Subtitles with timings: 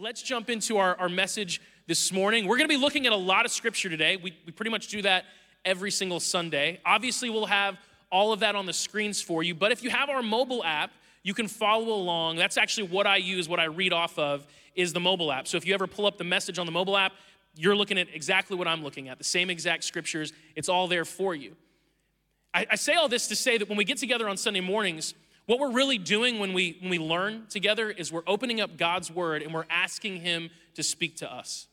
[0.00, 2.46] let's jump into our, our message this morning.
[2.46, 4.16] We're going to be looking at a lot of scripture today.
[4.16, 5.26] We, we pretty much do that
[5.62, 6.80] every single Sunday.
[6.86, 7.76] Obviously, we'll have
[8.10, 10.90] all of that on the screens for you, but if you have our mobile app,
[11.22, 12.36] you can follow along.
[12.36, 15.46] That's actually what I use, what I read off of is the mobile app.
[15.46, 17.12] So if you ever pull up the message on the mobile app,
[17.54, 20.32] you're looking at exactly what I'm looking at, the same exact scriptures.
[20.56, 21.56] It's all there for you.
[22.54, 25.12] I, I say all this to say that when we get together on Sunday mornings,
[25.50, 29.10] what we're really doing when we, when we learn together is we're opening up God's
[29.10, 31.66] word and we're asking Him to speak to us.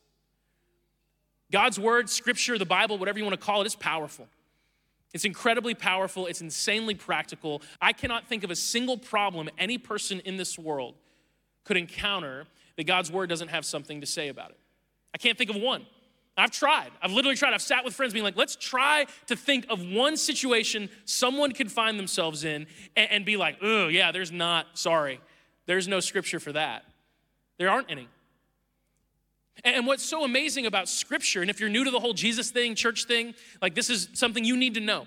[1.52, 4.26] God's word, scripture, the Bible, whatever you want to call it, is powerful.
[5.14, 6.26] It's incredibly powerful.
[6.26, 7.62] It's insanely practical.
[7.80, 10.96] I cannot think of a single problem any person in this world
[11.62, 14.58] could encounter that God's word doesn't have something to say about it.
[15.14, 15.86] I can't think of one.
[16.38, 16.90] I've tried.
[17.02, 17.52] I've literally tried.
[17.52, 21.70] I've sat with friends being like, let's try to think of one situation someone could
[21.70, 25.20] find themselves in and, and be like, oh, yeah, there's not, sorry,
[25.66, 26.84] there's no scripture for that.
[27.58, 28.08] There aren't any.
[29.64, 32.76] And what's so amazing about scripture, and if you're new to the whole Jesus thing,
[32.76, 35.06] church thing, like this is something you need to know,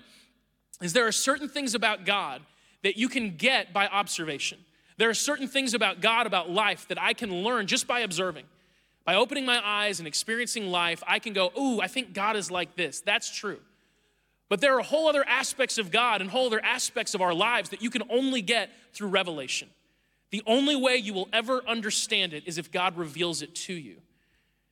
[0.82, 2.42] is there are certain things about God
[2.82, 4.58] that you can get by observation.
[4.98, 8.44] There are certain things about God, about life, that I can learn just by observing.
[9.04, 12.50] By opening my eyes and experiencing life, I can go, ooh, I think God is
[12.50, 13.00] like this.
[13.00, 13.58] That's true.
[14.48, 17.70] But there are whole other aspects of God and whole other aspects of our lives
[17.70, 19.68] that you can only get through revelation.
[20.30, 23.96] The only way you will ever understand it is if God reveals it to you.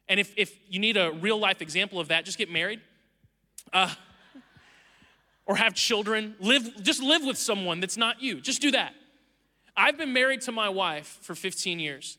[0.09, 2.81] And if, if you need a real life example of that, just get married.
[3.73, 3.93] Uh,
[5.47, 6.37] or have children.
[6.39, 8.41] Live, just live with someone that's not you.
[8.41, 8.95] Just do that.
[9.77, 12.19] I've been married to my wife for 15 years.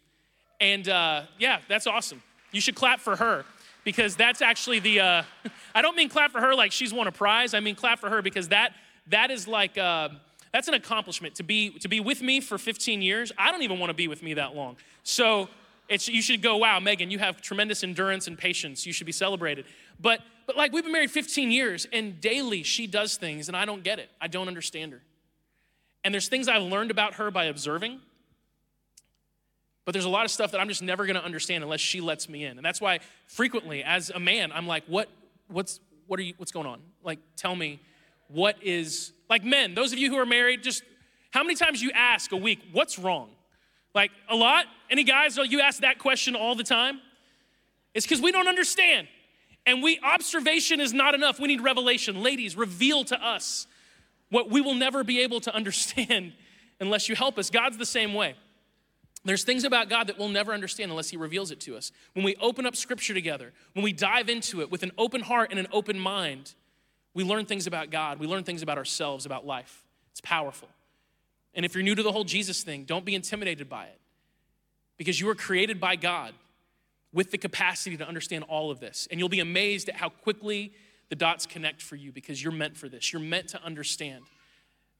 [0.61, 2.21] And uh, yeah, that's awesome.
[2.51, 3.43] You should clap for her
[3.83, 5.23] because that's actually the, uh,
[5.75, 7.53] I don't mean clap for her like she's won a prize.
[7.53, 8.73] I mean clap for her because that,
[9.07, 10.09] that is like, uh,
[10.53, 13.31] that's an accomplishment to be, to be with me for 15 years.
[13.37, 14.77] I don't even want to be with me that long.
[15.03, 15.49] So
[15.89, 18.85] it's, you should go, wow, Megan, you have tremendous endurance and patience.
[18.85, 19.65] You should be celebrated.
[19.99, 23.65] But, but like we've been married 15 years and daily she does things and I
[23.65, 24.09] don't get it.
[24.21, 25.01] I don't understand her.
[26.03, 27.99] And there's things I've learned about her by observing
[29.85, 32.29] but there's a lot of stuff that I'm just never gonna understand unless she lets
[32.29, 32.57] me in.
[32.57, 35.09] And that's why frequently, as a man, I'm like, what,
[35.47, 36.81] what's, what are you, what's going on?
[37.03, 37.79] Like, tell me
[38.27, 40.83] what is, like men, those of you who are married, just
[41.31, 43.29] how many times you ask a week, what's wrong?
[43.93, 44.65] Like a lot?
[44.89, 46.99] Any guys, oh, you ask that question all the time?
[47.93, 49.07] It's because we don't understand.
[49.65, 51.39] And we, observation is not enough.
[51.39, 52.21] We need revelation.
[52.21, 53.67] Ladies, reveal to us
[54.29, 56.33] what we will never be able to understand
[56.79, 57.49] unless you help us.
[57.49, 58.35] God's the same way.
[59.23, 61.91] There's things about God that we'll never understand unless He reveals it to us.
[62.13, 65.51] When we open up Scripture together, when we dive into it with an open heart
[65.51, 66.53] and an open mind,
[67.13, 68.19] we learn things about God.
[68.19, 69.83] We learn things about ourselves, about life.
[70.11, 70.69] It's powerful.
[71.53, 73.99] And if you're new to the whole Jesus thing, don't be intimidated by it
[74.97, 76.33] because you were created by God
[77.13, 79.07] with the capacity to understand all of this.
[79.11, 80.73] And you'll be amazed at how quickly
[81.09, 83.11] the dots connect for you because you're meant for this.
[83.11, 84.23] You're meant to understand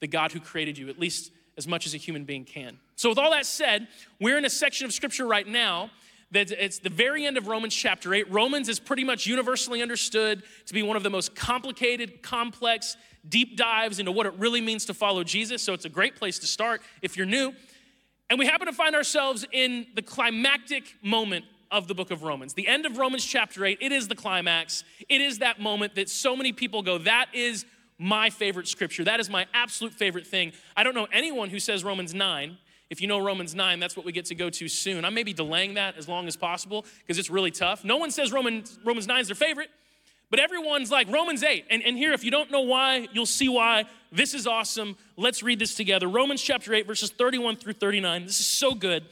[0.02, 2.80] the God who created you, at least as much as a human being can.
[2.96, 3.88] So, with all that said,
[4.20, 5.92] we're in a section of scripture right now
[6.32, 8.32] that it's the very end of Romans chapter 8.
[8.32, 12.96] Romans is pretty much universally understood to be one of the most complicated, complex,
[13.28, 15.62] deep dives into what it really means to follow Jesus.
[15.62, 17.54] So, it's a great place to start if you're new.
[18.30, 22.54] And we happen to find ourselves in the climactic moment of the book of Romans.
[22.54, 24.84] The end of Romans chapter 8, it is the climax.
[25.10, 27.66] It is that moment that so many people go, that is
[28.02, 29.04] my favorite scripture.
[29.04, 30.54] That is my absolute favorite thing.
[30.76, 32.58] I don't know anyone who says Romans 9.
[32.90, 35.06] If you know Romans 9, that's what we get to go to soon.
[35.06, 37.86] I may be delaying that as long as possible because it's really tough.
[37.86, 39.70] No one says Romans, Romans 9 is their favorite,
[40.32, 41.66] but everyone's like Romans 8.
[41.70, 43.86] And, and here, if you don't know why, you'll see why.
[44.12, 44.98] This is awesome.
[45.16, 46.08] Let's read this together.
[46.08, 48.26] Romans chapter 8, verses 31 through 39.
[48.26, 49.06] This is so good.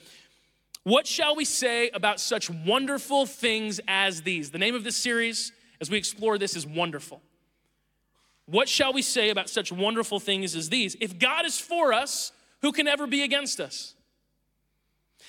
[0.84, 4.50] What shall we say about such wonderful things as these?
[4.50, 7.22] The name of this series, as we explore this, is Wonderful.
[8.50, 10.96] What shall we say about such wonderful things as these?
[11.00, 13.94] If God is for us, who can ever be against us?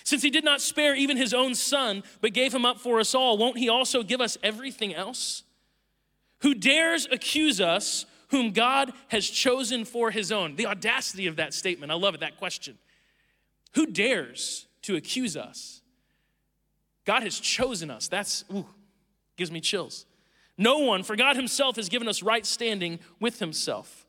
[0.05, 3.15] Since he did not spare even his own son, but gave him up for us
[3.15, 5.43] all, won't he also give us everything else?
[6.41, 10.57] Who dares accuse us whom God has chosen for his own?
[10.57, 11.93] The audacity of that statement.
[11.93, 12.79] I love it, that question.
[13.75, 15.83] Who dares to accuse us?
[17.05, 18.09] God has chosen us.
[18.09, 18.67] That's, ooh,
[19.37, 20.07] gives me chills.
[20.61, 24.05] No one, for God Himself has given us right standing with Himself.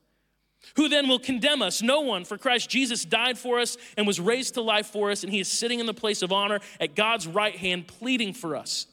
[0.76, 1.82] Who then will condemn us?
[1.82, 5.24] No one, for Christ Jesus died for us and was raised to life for us,
[5.24, 8.58] and He is sitting in the place of honor at God's right hand, pleading for
[8.58, 8.86] us.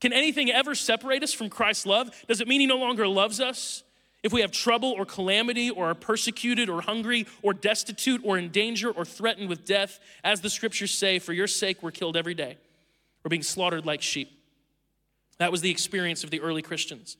[0.00, 2.10] Can anything ever separate us from Christ's love?
[2.28, 3.82] Does it mean He no longer loves us?
[4.22, 8.50] If we have trouble or calamity or are persecuted or hungry or destitute or in
[8.50, 12.34] danger or threatened with death, as the scriptures say, for your sake we're killed every
[12.34, 12.58] day.
[13.22, 14.30] We're being slaughtered like sheep.
[15.38, 17.16] That was the experience of the early Christians.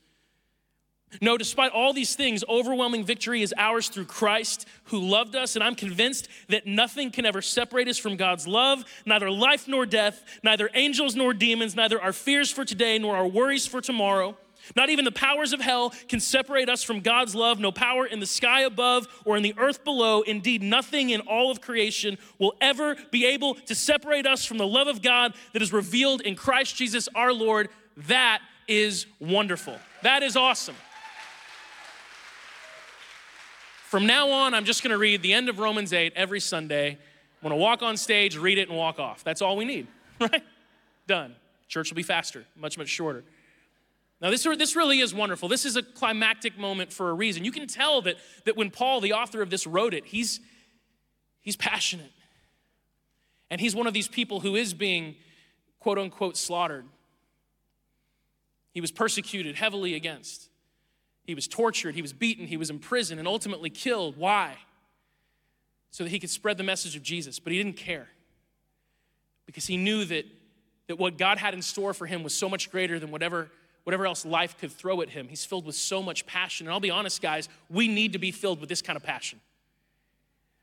[1.21, 5.55] No, despite all these things, overwhelming victory is ours through Christ who loved us.
[5.55, 9.87] And I'm convinced that nothing can ever separate us from God's love, neither life nor
[9.87, 14.37] death, neither angels nor demons, neither our fears for today nor our worries for tomorrow.
[14.77, 17.61] Not even the powers of hell can separate us from God's love.
[17.61, 20.23] No power in the sky above or in the earth below.
[20.23, 24.67] Indeed, nothing in all of creation will ever be able to separate us from the
[24.67, 27.69] love of God that is revealed in Christ Jesus our Lord.
[27.97, 29.79] That is wonderful.
[30.03, 30.77] That is awesome.
[33.85, 36.91] From now on, I'm just going to read the end of Romans 8 every Sunday.
[36.91, 39.23] I'm going to walk on stage, read it, and walk off.
[39.23, 39.87] That's all we need,
[40.21, 40.43] right?
[41.07, 41.37] Done.
[41.69, 43.25] Church will be faster, much, much shorter.
[44.21, 45.49] Now, this, this really is wonderful.
[45.49, 47.45] This is a climactic moment for a reason.
[47.45, 48.17] You can tell that,
[48.47, 50.41] that when Paul, the author of this, wrote it, he's,
[51.43, 52.11] he's passionate.
[53.51, 55.15] And he's one of these people who is being,
[55.79, 56.87] quote unquote, slaughtered.
[58.75, 60.51] He was persecuted heavily against.
[61.25, 64.17] He was tortured, he was beaten, he was imprisoned, and ultimately killed.
[64.19, 64.57] Why?
[65.91, 67.39] So that he could spread the message of Jesus.
[67.39, 68.09] But he didn't care
[69.47, 70.27] because he knew that,
[70.89, 73.49] that what God had in store for him was so much greater than whatever,
[73.85, 75.29] whatever else life could throw at him.
[75.29, 76.67] He's filled with so much passion.
[76.67, 79.41] And I'll be honest, guys, we need to be filled with this kind of passion.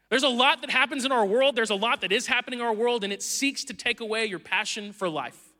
[0.09, 2.65] There's a lot that happens in our world, there's a lot that is happening in
[2.65, 5.50] our world, and it seeks to take away your passion for life.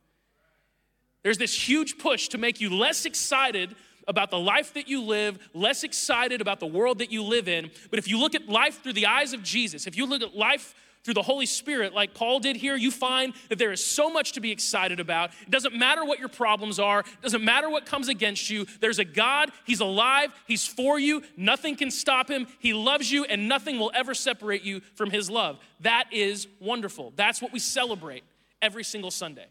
[1.23, 3.75] There's this huge push to make you less excited
[4.07, 7.71] about the life that you live, less excited about the world that you live in.
[7.89, 10.35] But if you look at life through the eyes of Jesus, if you look at
[10.35, 10.73] life
[11.03, 14.33] through the Holy Spirit, like Paul did here, you find that there is so much
[14.33, 15.31] to be excited about.
[15.41, 18.65] It doesn't matter what your problems are, it doesn't matter what comes against you.
[18.79, 23.25] There's a God, He's alive, He's for you, nothing can stop Him, He loves you,
[23.25, 25.59] and nothing will ever separate you from His love.
[25.79, 27.13] That is wonderful.
[27.15, 28.24] That's what we celebrate
[28.62, 29.47] every single Sunday.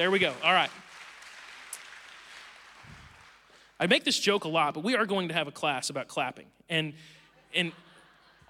[0.00, 0.32] There we go.
[0.42, 0.70] All right.
[3.78, 6.08] I make this joke a lot, but we are going to have a class about
[6.08, 6.46] clapping.
[6.70, 6.94] And,
[7.54, 7.72] and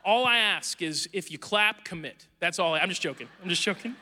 [0.04, 2.28] all I ask is if you clap, commit.
[2.38, 2.74] That's all.
[2.74, 3.26] I, I'm just joking.
[3.42, 3.96] I'm just joking.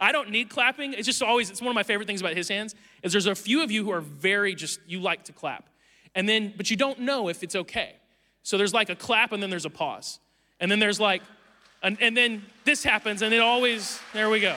[0.00, 0.94] I don't need clapping.
[0.94, 3.34] It's just always, it's one of my favorite things about his hands is there's a
[3.34, 5.68] few of you who are very just, you like to clap.
[6.14, 7.96] And then, but you don't know if it's okay.
[8.44, 10.20] So there's like a clap and then there's a pause.
[10.58, 11.20] And then there's like,
[11.82, 14.56] and, and then this happens and it always, there we go.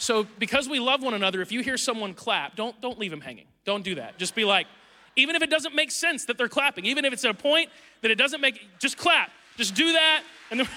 [0.00, 3.20] So because we love one another, if you hear someone clap, don't, don't leave them
[3.20, 3.44] hanging.
[3.66, 4.16] Don't do that.
[4.16, 4.66] Just be like,
[5.14, 7.68] even if it doesn't make sense that they're clapping, even if it's at a point
[8.00, 9.30] that it doesn't make, just clap.
[9.58, 10.22] Just do that.
[10.48, 10.70] Because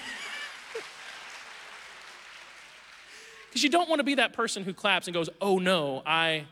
[3.64, 6.46] you don't want to be that person who claps and goes, oh no, I,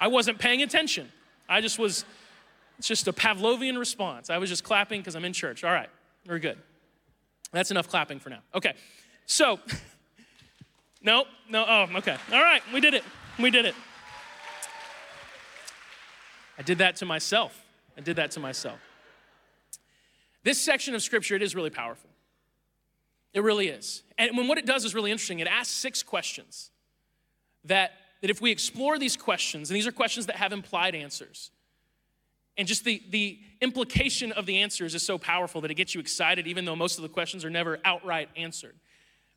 [0.00, 1.10] I wasn't paying attention.
[1.48, 2.04] I just was,
[2.78, 4.30] it's just a Pavlovian response.
[4.30, 5.64] I was just clapping because I'm in church.
[5.64, 5.90] All right,
[6.28, 6.58] we're good.
[7.50, 8.42] That's enough clapping for now.
[8.54, 8.74] Okay,
[9.26, 9.58] so
[11.02, 12.16] no, no, oh, okay.
[12.32, 13.04] All right, we did it.
[13.38, 13.74] We did it.
[16.58, 17.60] I did that to myself.
[17.96, 18.78] I did that to myself.
[20.44, 22.10] This section of scripture, it is really powerful.
[23.32, 24.02] It really is.
[24.18, 25.40] And when what it does is really interesting.
[25.40, 26.70] It asks six questions
[27.64, 31.50] that, that if we explore these questions, and these are questions that have implied answers,
[32.58, 36.00] and just the, the implication of the answers is so powerful that it gets you
[36.00, 38.74] excited, even though most of the questions are never outright answered.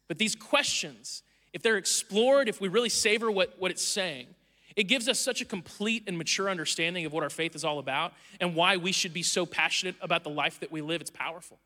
[0.08, 1.24] But these questions,
[1.56, 4.28] if they're explored, if we really savor what, what it's saying,
[4.76, 7.80] it gives us such a complete and mature understanding of what our faith is all
[7.80, 11.00] about and why we should be so passionate about the life that we live.
[11.00, 11.58] It's powerful.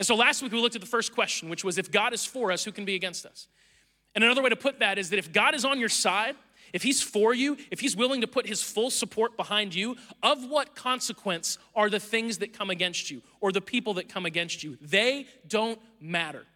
[0.00, 2.24] And so last week we looked at the first question, which was if God is
[2.24, 3.46] for us, who can be against us?
[4.16, 6.34] And another way to put that is that if God is on your side,
[6.72, 10.42] if He's for you, if He's willing to put His full support behind you, of
[10.50, 14.64] what consequence are the things that come against you or the people that come against
[14.64, 14.76] you?
[14.80, 16.46] They don't matter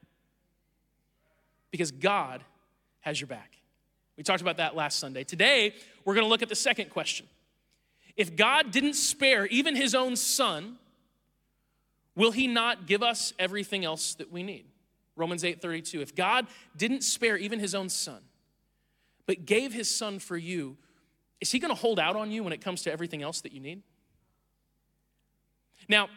[1.71, 2.43] because God
[3.01, 3.53] has your back.
[4.17, 5.25] We talked about that last Sunday.
[5.25, 7.27] Today, we're going to look at the second question.
[8.17, 10.79] If God didn't spare even his own son,
[12.17, 14.65] will he not give us everything else that we need?
[15.15, 16.01] Romans 8:32.
[16.01, 16.47] If God
[16.77, 18.21] didn't spare even his own son,
[19.27, 20.77] but gave his son for you,
[21.41, 23.53] is he going to hold out on you when it comes to everything else that
[23.53, 23.83] you need?
[25.89, 26.09] Now,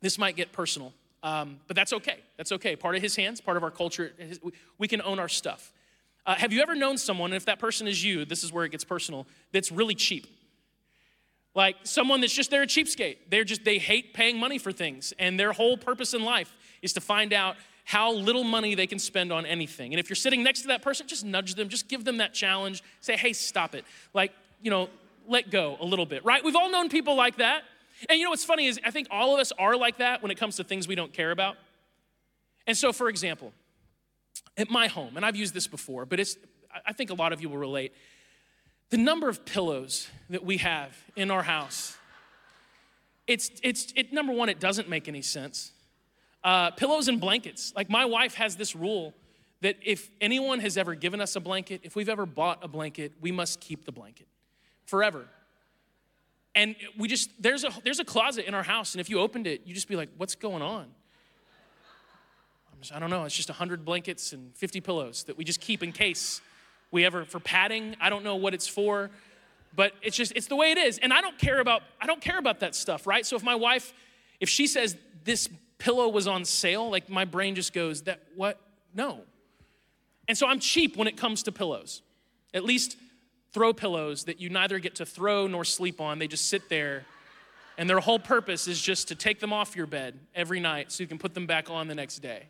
[0.00, 0.92] this might get personal,
[1.22, 2.18] um, but that's okay.
[2.36, 2.76] That's okay.
[2.76, 4.12] Part of his hands, part of our culture,
[4.78, 5.72] we can own our stuff.
[6.24, 8.64] Uh, have you ever known someone, and if that person is you, this is where
[8.64, 10.26] it gets personal, that's really cheap?
[11.54, 13.16] Like someone that's just, they're a cheapskate.
[13.30, 15.14] They're just, they hate paying money for things.
[15.18, 18.98] And their whole purpose in life is to find out how little money they can
[18.98, 19.92] spend on anything.
[19.92, 22.34] And if you're sitting next to that person, just nudge them, just give them that
[22.34, 22.82] challenge.
[23.00, 23.84] Say, hey, stop it.
[24.12, 24.90] Like, you know,
[25.28, 26.44] let go a little bit, right?
[26.44, 27.62] We've all known people like that.
[28.08, 30.30] And you know what's funny is I think all of us are like that when
[30.30, 31.56] it comes to things we don't care about.
[32.66, 33.52] And so, for example,
[34.58, 36.36] At my home, and I've used this before, but it's,
[36.86, 37.92] I think a lot of you will relate.
[38.88, 41.96] The number of pillows that we have in our house,
[43.26, 45.72] it's, it's, it, number one, it doesn't make any sense.
[46.42, 47.72] Uh, pillows and blankets.
[47.76, 49.12] Like my wife has this rule
[49.60, 53.12] that if anyone has ever given us a blanket, if we've ever bought a blanket,
[53.20, 54.28] we must keep the blanket
[54.84, 55.26] forever.
[56.56, 59.46] And we just, there's a, there's a closet in our house, and if you opened
[59.46, 60.86] it, you'd just be like, what's going on?
[62.72, 65.60] I'm Just, I don't know, it's just 100 blankets and 50 pillows that we just
[65.60, 66.40] keep in case
[66.90, 69.10] we ever, for padding, I don't know what it's for,
[69.74, 70.98] but it's just, it's the way it is.
[70.98, 73.26] And I don't care about, I don't care about that stuff, right?
[73.26, 73.92] So if my wife,
[74.40, 78.58] if she says this pillow was on sale, like my brain just goes, that, what?
[78.94, 79.20] No.
[80.26, 82.00] And so I'm cheap when it comes to pillows.
[82.54, 82.96] At least
[83.56, 86.18] throw pillows that you neither get to throw nor sleep on.
[86.18, 87.06] They just sit there,
[87.78, 91.02] and their whole purpose is just to take them off your bed every night so
[91.02, 92.42] you can put them back on the next day.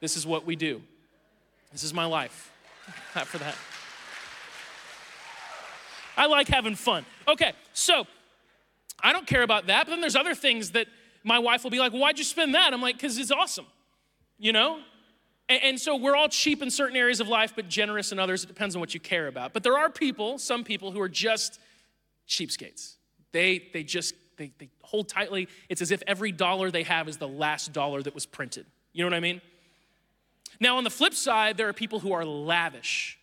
[0.00, 0.80] This is what we do.
[1.70, 2.50] This is my life.
[3.14, 3.54] Not for that.
[6.16, 7.04] I like having fun.
[7.28, 8.06] Okay, so
[9.02, 10.86] I don't care about that, but then there's other things that
[11.24, 12.72] my wife will be like, why'd you spend that?
[12.72, 13.66] I'm like, because it's awesome.
[14.38, 14.78] You know?
[15.48, 18.42] And, so we're all cheap in certain areas of life, but generous in others.
[18.42, 19.52] It depends on what you care about.
[19.52, 21.60] But there are people, some people, who are just
[22.28, 22.96] cheapskates.
[23.30, 25.46] They, they just, they, they hold tightly.
[25.68, 28.66] It's as if every dollar they have is the last dollar that was printed.
[28.92, 29.40] You know what I mean?
[30.58, 33.18] Now, on the flip side, there are people who are lavish.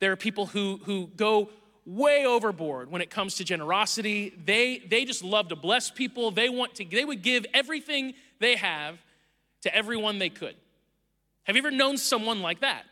[0.00, 1.50] There are people who, who go
[1.86, 4.34] way overboard when it comes to generosity.
[4.44, 6.30] They, they just love to bless people.
[6.30, 8.98] They want to, they would give everything they have
[9.62, 10.56] to everyone they could.
[11.50, 12.84] Have you ever known someone like that?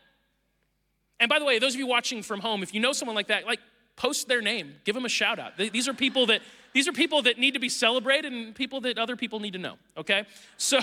[1.17, 3.27] And by the way, those of you watching from home, if you know someone like
[3.27, 3.61] that, like
[3.95, 5.53] post their name, give them a shout out.
[5.57, 6.41] These are people that
[6.73, 9.59] these are people that need to be celebrated and people that other people need to
[9.59, 10.25] know, okay?
[10.57, 10.77] So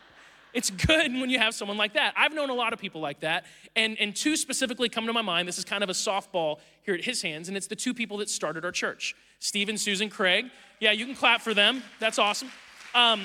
[0.54, 2.14] it's good when you have someone like that.
[2.16, 5.22] I've known a lot of people like that, and, and two specifically come to my
[5.22, 5.48] mind.
[5.48, 8.18] This is kind of a softball here at his hands, and it's the two people
[8.18, 10.46] that started our church Steve and Susan Craig.
[10.78, 11.82] Yeah, you can clap for them.
[11.98, 12.52] That's awesome.
[12.94, 13.24] Um,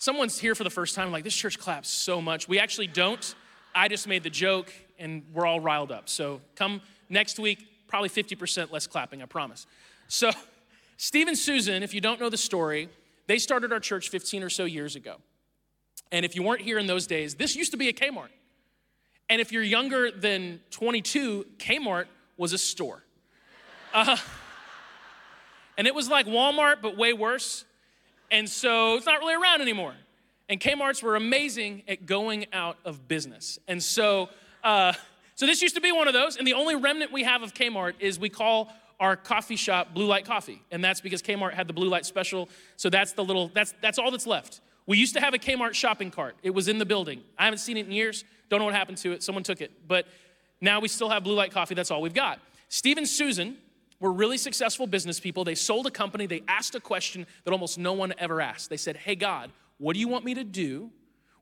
[0.00, 2.48] someone's here for the first time, like, this church claps so much.
[2.48, 3.34] We actually don't.
[3.72, 6.08] I just made the joke, and we're all riled up.
[6.08, 9.66] So come next week, probably 50% less clapping, I promise.
[10.08, 10.30] So,
[10.96, 12.88] Steve and Susan, if you don't know the story,
[13.26, 15.16] they started our church 15 or so years ago.
[16.10, 18.28] And if you weren't here in those days, this used to be a Kmart.
[19.28, 23.04] And if you're younger than 22, Kmart was a store.
[23.94, 24.16] Uh,
[25.78, 27.64] and it was like Walmart, but way worse.
[28.30, 29.94] And so it's not really around anymore.
[30.48, 33.58] And Kmart's were amazing at going out of business.
[33.68, 34.28] And so,
[34.64, 34.92] uh,
[35.36, 36.36] so this used to be one of those.
[36.36, 40.06] And the only remnant we have of Kmart is we call our coffee shop Blue
[40.06, 40.62] Light Coffee.
[40.70, 42.48] And that's because Kmart had the Blue Light special.
[42.76, 44.60] So that's the little, that's, that's all that's left.
[44.86, 46.36] We used to have a Kmart shopping cart.
[46.42, 47.22] It was in the building.
[47.38, 48.24] I haven't seen it in years.
[48.48, 49.22] Don't know what happened to it.
[49.22, 49.70] Someone took it.
[49.86, 50.06] But
[50.60, 51.74] now we still have Blue Light Coffee.
[51.74, 52.40] That's all we've got.
[52.68, 53.56] Steve and Susan
[54.00, 55.44] were really successful business people.
[55.44, 56.26] They sold a company.
[56.26, 58.70] They asked a question that almost no one ever asked.
[58.70, 60.90] They said, Hey, God, what do you want me to do?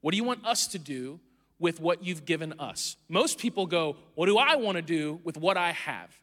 [0.00, 1.20] What do you want us to do
[1.58, 2.96] with what you've given us?
[3.08, 6.14] Most people go, What do I want to do with what I have?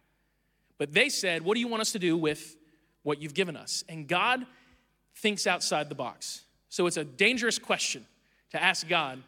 [0.78, 2.58] But they said, What do you want us to do with
[3.04, 3.84] what you've given us?
[3.88, 4.46] And God
[5.16, 6.44] thinks outside the box.
[6.70, 8.06] So it's a dangerous question
[8.52, 9.24] to ask God,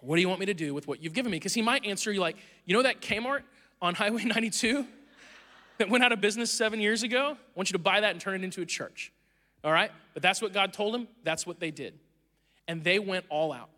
[0.00, 1.36] What do you want me to do with what you've given me?
[1.36, 3.42] Because He might answer you like, You know that Kmart
[3.82, 4.86] on Highway 92?
[5.80, 8.20] That went out of business seven years ago, I want you to buy that and
[8.20, 9.12] turn it into a church.
[9.64, 9.90] All right?
[10.12, 11.08] But that's what God told them.
[11.24, 11.98] That's what they did.
[12.68, 13.70] And they went all out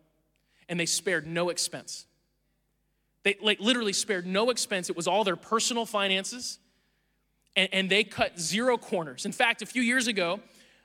[0.68, 2.06] and they spared no expense.
[3.22, 4.90] They like literally spared no expense.
[4.90, 6.58] It was all their personal finances
[7.54, 9.24] and, and they cut zero corners.
[9.24, 10.40] In fact, a few years ago,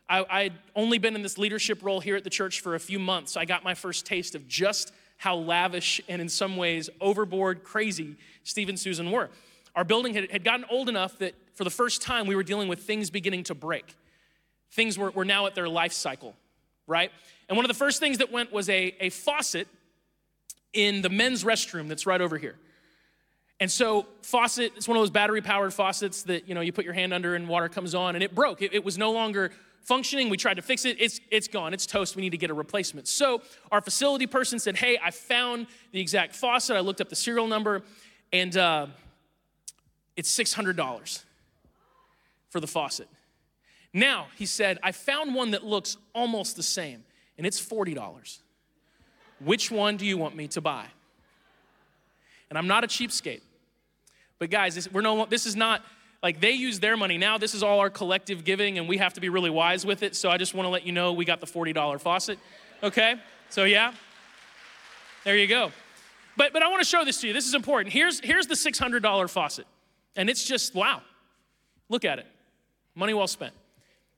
[0.07, 2.99] I, would only been in this leadership role here at the church for a few
[2.99, 3.35] months.
[3.35, 8.17] I got my first taste of just how lavish and in some ways overboard crazy
[8.43, 9.31] Steve and Susan were
[9.77, 12.67] our building had, had gotten old enough that for the first time we were dealing
[12.67, 13.95] with things beginning to break.
[14.71, 16.35] Things were, were now at their life cycle,
[16.87, 17.11] right?
[17.47, 19.67] And one of the first things that went was a, a faucet
[20.73, 22.55] in the men's restroom that's right over here.
[23.59, 26.85] And so, faucet, it's one of those battery powered faucets that you know you put
[26.85, 28.61] your hand under and water comes on, and it broke.
[28.61, 30.29] It, it, was no longer functioning.
[30.29, 30.97] We tried to fix it.
[30.99, 31.73] It's, it's gone.
[31.73, 32.15] It's toast.
[32.15, 33.07] We need to get a replacement.
[33.07, 33.41] So,
[33.71, 36.75] our facility person said, Hey, I found the exact faucet.
[36.75, 37.81] I looked up the serial number,
[38.31, 38.87] and uh,
[40.17, 41.23] it's $600
[42.49, 43.07] for the faucet.
[43.93, 47.03] Now, he said, I found one that looks almost the same,
[47.37, 48.39] and it's $40.
[49.39, 50.87] Which one do you want me to buy?
[52.49, 53.41] And I'm not a cheapskate.
[54.39, 55.83] But guys, this, we're no, this is not
[56.23, 57.17] like they use their money.
[57.17, 60.03] Now this is all our collective giving, and we have to be really wise with
[60.03, 60.15] it.
[60.15, 62.39] So I just want to let you know we got the $40 faucet.
[62.83, 63.15] Okay?
[63.49, 63.93] So yeah.
[65.23, 65.71] There you go.
[66.35, 67.33] But, but I want to show this to you.
[67.33, 67.93] This is important.
[67.93, 69.65] Here's, here's the $600 faucet.
[70.17, 71.01] And it's just, wow.
[71.87, 72.27] Look at it.
[72.95, 73.53] Money well spent.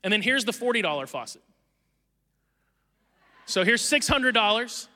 [0.04, 1.42] And then here's the $40 faucet.
[3.46, 4.88] So here's $600.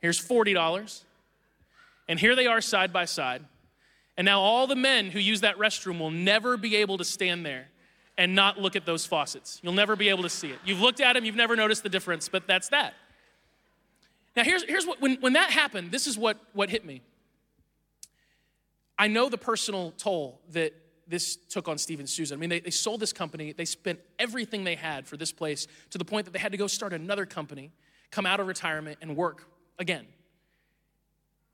[0.00, 1.04] Here's $40.
[2.08, 3.44] And here they are side by side.
[4.16, 7.44] And now all the men who use that restroom will never be able to stand
[7.44, 7.68] there
[8.18, 9.60] and not look at those faucets.
[9.62, 10.58] You'll never be able to see it.
[10.64, 12.94] You've looked at them, you've never noticed the difference, but that's that.
[14.36, 17.02] Now, here's, here's what, when, when that happened, this is what, what hit me.
[19.00, 20.74] I know the personal toll that
[21.08, 22.36] this took on Steve and Susan.
[22.36, 25.66] I mean, they, they sold this company, they spent everything they had for this place
[25.88, 27.72] to the point that they had to go start another company,
[28.10, 30.06] come out of retirement, and work again.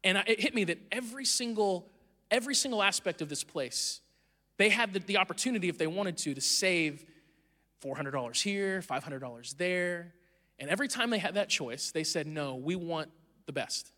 [0.02, 1.88] And it hit me that every single,
[2.32, 4.00] every single aspect of this place,
[4.56, 7.04] they had the, the opportunity, if they wanted to, to save
[7.80, 10.14] $400 here, $500 there.
[10.58, 13.08] And every time they had that choice, they said, no, we want
[13.46, 13.92] the best.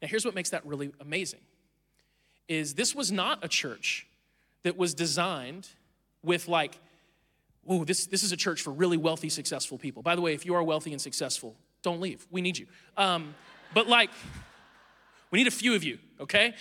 [0.00, 1.40] Now, here's what makes that really amazing
[2.48, 4.06] is this was not a church
[4.62, 5.68] that was designed
[6.22, 6.78] with like,
[7.66, 10.02] oh, this, this is a church for really wealthy, successful people.
[10.02, 12.26] By the way, if you are wealthy and successful, don't leave.
[12.30, 12.66] We need you.
[12.96, 13.34] Um,
[13.74, 14.10] but like,
[15.30, 16.54] we need a few of you, okay?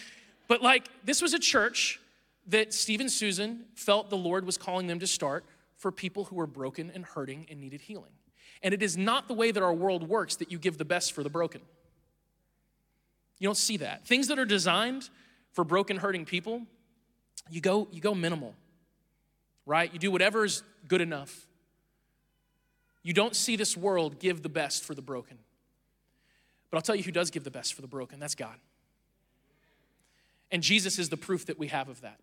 [0.48, 2.00] But like, this was a church
[2.48, 5.46] that Steve and Susan felt the Lord was calling them to start
[5.78, 8.12] for people who were broken and hurting and needed healing.
[8.64, 11.14] And it is not the way that our world works that you give the best
[11.14, 11.62] for the broken.
[13.40, 14.06] You don't see that.
[14.06, 15.10] Things that are designed
[15.54, 16.64] for broken, hurting people,
[17.50, 18.54] you go, you go minimal,
[19.66, 19.92] right?
[19.92, 21.48] You do whatever is good enough.
[23.04, 25.38] You don't see this world give the best for the broken.
[26.70, 28.56] But I'll tell you who does give the best for the broken that's God.
[30.52, 32.20] And Jesus is the proof that we have of that.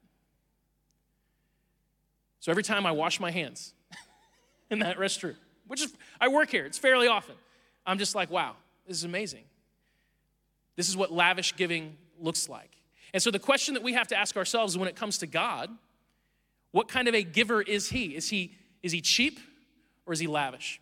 [2.40, 3.75] So every time I wash my hands
[4.70, 7.35] in that restroom, which is, I work here, it's fairly often,
[7.85, 8.54] I'm just like, wow,
[8.87, 9.44] this is amazing.
[10.76, 12.77] This is what lavish giving looks like.
[13.12, 15.70] And so the question that we have to ask ourselves when it comes to God,
[16.72, 18.14] what kind of a giver is he?
[18.14, 19.40] Is he is he cheap
[20.06, 20.80] or is he lavish?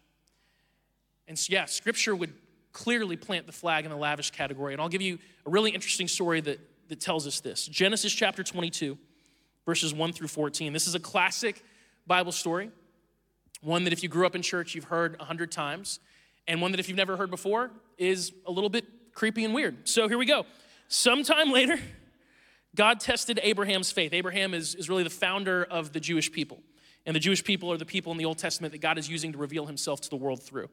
[1.29, 2.33] And so, yeah, scripture would
[2.73, 4.73] clearly plant the flag in the lavish category.
[4.75, 7.67] And I'll give you a really interesting story that, that tells us this.
[7.67, 8.99] Genesis chapter 22,
[9.65, 10.73] verses 1 through 14.
[10.73, 11.65] This is a classic
[12.07, 12.71] Bible story,
[13.63, 15.99] one that if you grew up in church, you've heard a hundred times,
[16.47, 19.89] and one that if you've never heard before is a little bit creepy and weird.
[19.89, 20.45] So here we go.
[20.89, 21.79] Sometime later,
[22.77, 24.13] God tested Abraham's faith.
[24.13, 26.63] Abraham is, is really the founder of the Jewish people.
[27.07, 29.33] And the Jewish people are the people in the Old Testament that God is using
[29.33, 30.69] to reveal himself to the world through.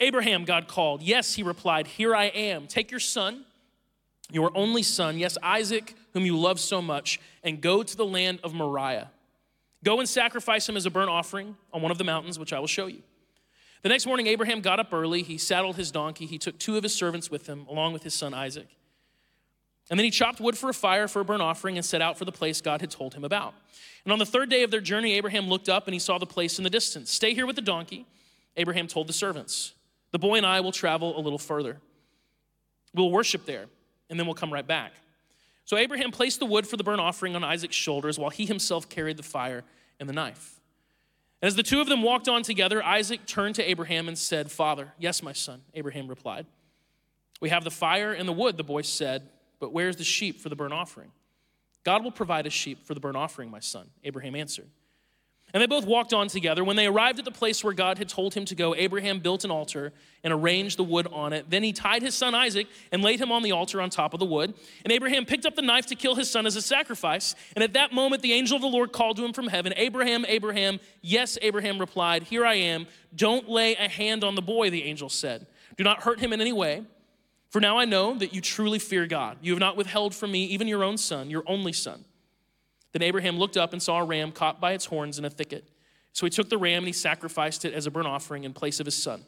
[0.00, 1.02] Abraham, God called.
[1.02, 2.66] Yes, he replied, Here I am.
[2.66, 3.44] Take your son,
[4.30, 8.40] your only son, yes, Isaac, whom you love so much, and go to the land
[8.42, 9.10] of Moriah.
[9.84, 12.58] Go and sacrifice him as a burnt offering on one of the mountains, which I
[12.58, 13.02] will show you.
[13.82, 15.22] The next morning, Abraham got up early.
[15.22, 16.26] He saddled his donkey.
[16.26, 18.68] He took two of his servants with him, along with his son Isaac.
[19.88, 22.18] And then he chopped wood for a fire for a burnt offering and set out
[22.18, 23.54] for the place God had told him about.
[24.04, 26.26] And on the third day of their journey, Abraham looked up and he saw the
[26.26, 27.10] place in the distance.
[27.10, 28.06] Stay here with the donkey,
[28.56, 29.74] Abraham told the servants.
[30.12, 31.78] The boy and I will travel a little further.
[32.94, 33.66] We'll worship there,
[34.08, 34.92] and then we'll come right back.
[35.64, 38.88] So Abraham placed the wood for the burnt offering on Isaac's shoulders while he himself
[38.88, 39.64] carried the fire
[40.00, 40.60] and the knife.
[41.42, 44.50] And as the two of them walked on together, Isaac turned to Abraham and said,
[44.50, 46.46] Father, yes, my son, Abraham replied.
[47.40, 50.48] We have the fire and the wood, the boy said but where's the sheep for
[50.48, 51.10] the burnt offering?
[51.84, 54.68] God will provide a sheep for the burnt offering, my son, Abraham answered.
[55.54, 56.64] And they both walked on together.
[56.64, 59.44] When they arrived at the place where God had told him to go, Abraham built
[59.44, 59.92] an altar
[60.24, 61.48] and arranged the wood on it.
[61.48, 64.18] Then he tied his son Isaac and laid him on the altar on top of
[64.18, 64.54] the wood.
[64.84, 67.36] And Abraham picked up the knife to kill his son as a sacrifice.
[67.54, 70.26] And at that moment, the angel of the Lord called to him from heaven Abraham,
[70.26, 70.80] Abraham.
[71.00, 72.88] Yes, Abraham replied, Here I am.
[73.14, 75.46] Don't lay a hand on the boy, the angel said.
[75.76, 76.84] Do not hurt him in any way.
[77.56, 79.38] For now I know that you truly fear God.
[79.40, 82.04] You have not withheld from me even your own son, your only son.
[82.92, 85.66] Then Abraham looked up and saw a ram caught by its horns in a thicket.
[86.12, 88.78] So he took the ram and he sacrificed it as a burnt offering in place
[88.78, 89.24] of his son.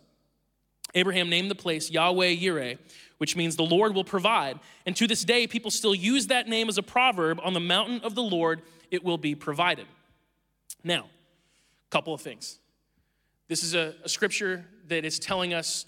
[0.94, 2.76] Abraham named the place Yahweh Yireh,
[3.16, 4.60] which means the Lord will provide.
[4.84, 8.02] And to this day, people still use that name as a proverb on the mountain
[8.02, 8.60] of the Lord,
[8.90, 9.86] it will be provided.
[10.84, 12.58] Now, a couple of things.
[13.48, 15.86] This is a, a scripture that is telling us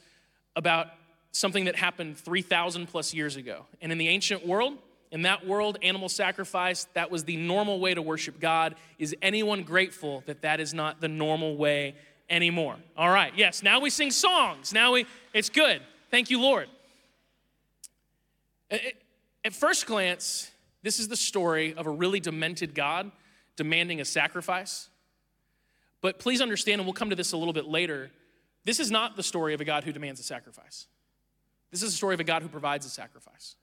[0.56, 0.86] about
[1.32, 3.66] something that happened 3,000 plus years ago.
[3.80, 4.78] And in the ancient world,
[5.10, 8.76] in that world, animal sacrifice, that was the normal way to worship God.
[8.98, 11.96] Is anyone grateful that that is not the normal way
[12.28, 12.76] anymore?
[12.96, 14.72] All right, yes, now we sing songs.
[14.72, 15.82] Now we, it's good.
[16.10, 16.68] Thank you, Lord.
[18.70, 20.50] At first glance,
[20.82, 23.10] this is the story of a really demented God
[23.56, 24.88] demanding a sacrifice.
[26.00, 28.10] But please understand, and we'll come to this a little bit later,
[28.64, 30.86] this is not the story of a God who demands a sacrifice.
[31.70, 33.56] This is a story of a God who provides a sacrifice.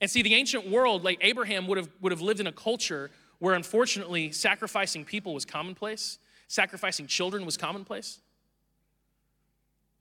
[0.00, 3.10] And see, the ancient world, like Abraham, would have, would have lived in a culture
[3.38, 8.20] where unfortunately sacrificing people was commonplace, sacrificing children was commonplace.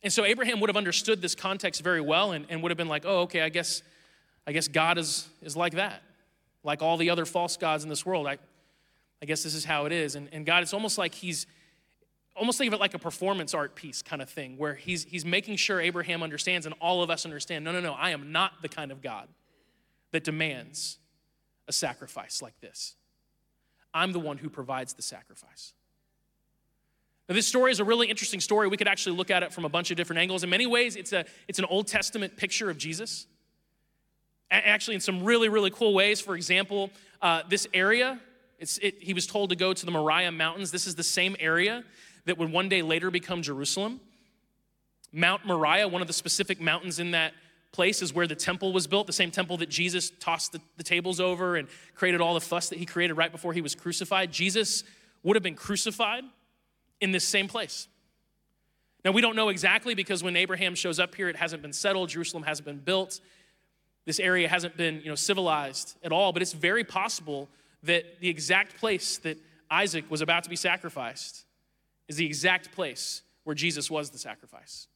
[0.03, 2.87] And so Abraham would have understood this context very well and, and would have been
[2.87, 3.81] like, oh, okay, I guess,
[4.45, 6.03] I guess God is, is like that.
[6.63, 8.27] Like all the other false gods in this world.
[8.27, 8.37] I,
[9.21, 10.15] I guess this is how it is.
[10.15, 11.47] And, and God, it's almost like he's,
[12.38, 15.26] almost think of it like a performance art piece kind of thing, where he's, he's
[15.26, 18.62] making sure Abraham understands and all of us understand no, no, no, I am not
[18.62, 19.28] the kind of God
[20.12, 21.00] that demands
[21.67, 22.95] a sacrifice like this.
[23.93, 25.73] I'm the one who provides the sacrifice.
[27.28, 28.67] Now, this story is a really interesting story.
[28.67, 30.43] We could actually look at it from a bunch of different angles.
[30.43, 33.28] In many ways, it's, a, it's an Old Testament picture of Jesus.
[34.50, 36.21] Actually, in some really, really cool ways.
[36.21, 36.89] For example,
[37.21, 38.21] uh, this area,
[38.60, 40.71] it, he was told to go to the Moriah Mountains.
[40.71, 41.84] This is the same area
[42.27, 44.01] that would one day later become Jerusalem.
[45.13, 47.33] Mount Moriah, one of the specific mountains in that
[47.71, 50.83] place, is where the temple was built, the same temple that Jesus tossed the, the
[50.83, 54.31] tables over and created all the fuss that he created right before he was crucified.
[54.31, 54.83] Jesus
[55.23, 56.25] would have been crucified
[56.99, 57.87] in this same place.
[59.05, 62.09] Now, we don't know exactly because when Abraham shows up here, it hasn't been settled,
[62.09, 63.21] Jerusalem hasn't been built,
[64.05, 67.47] this area hasn't been you know, civilized at all, but it's very possible
[67.83, 69.37] that the exact place that
[69.71, 71.45] Isaac was about to be sacrificed
[72.07, 74.87] is the exact place where Jesus was the sacrifice.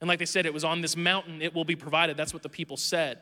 [0.00, 2.16] And like they said, it was on this mountain, it will be provided.
[2.16, 3.20] That's what the people said.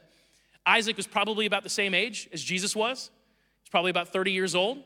[0.67, 3.11] Isaac was probably about the same age as Jesus was.
[3.63, 4.83] He's probably about 30 years old.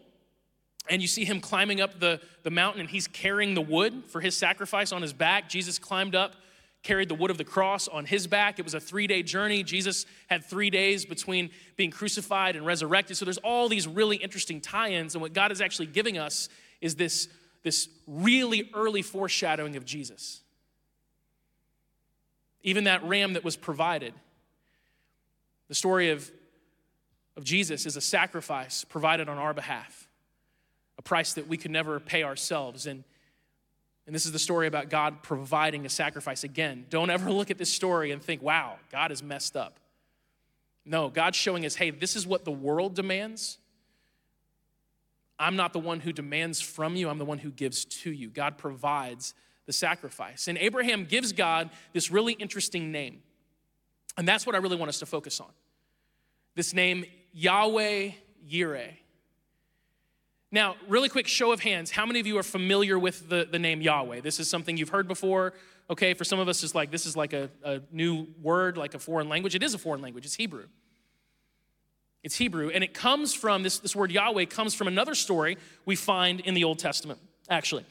[0.89, 4.21] And you see him climbing up the, the mountain, and he's carrying the wood for
[4.21, 5.49] his sacrifice on his back.
[5.49, 6.35] Jesus climbed up,
[6.83, 8.59] carried the wood of the cross on his back.
[8.59, 9.63] It was a three day journey.
[9.63, 13.17] Jesus had three days between being crucified and resurrected.
[13.17, 15.15] So there's all these really interesting tie ins.
[15.15, 16.49] And what God is actually giving us
[16.81, 17.29] is this
[17.63, 20.41] this really early foreshadowing of Jesus.
[22.63, 24.15] Even that ram that was provided.
[25.69, 26.31] The story of,
[27.37, 30.09] of Jesus is a sacrifice provided on our behalf,
[30.99, 32.87] a price that we could never pay ourselves.
[32.87, 33.05] And,
[34.07, 36.45] and this is the story about God providing a sacrifice.
[36.45, 39.79] Again, don't ever look at this story and think, wow, God is messed up.
[40.85, 43.59] No, God's showing us, hey, this is what the world demands.
[45.41, 48.29] I'm not the one who demands from you, I'm the one who gives to you.
[48.29, 49.35] God provides
[49.67, 50.47] the sacrifice.
[50.49, 53.23] And Abraham gives God this really interesting name.
[54.17, 55.51] And that's what I really want us to focus on.
[56.55, 58.11] This name, Yahweh
[58.49, 58.93] Yireh.
[60.53, 61.93] Now, really quick show of hands.
[61.93, 64.21] How many of you are familiar with the, the name Yahweh?
[64.21, 65.55] This is something you've heard before.
[65.89, 68.95] Okay, for some of us, it's like this is like a, a new word, like
[68.95, 69.55] a foreign language.
[69.55, 70.67] It is a foreign language, it's Hebrew.
[72.23, 75.57] It's Hebrew, and it comes from this, this word Yahweh comes from another story
[75.87, 77.85] we find in the Old Testament, actually.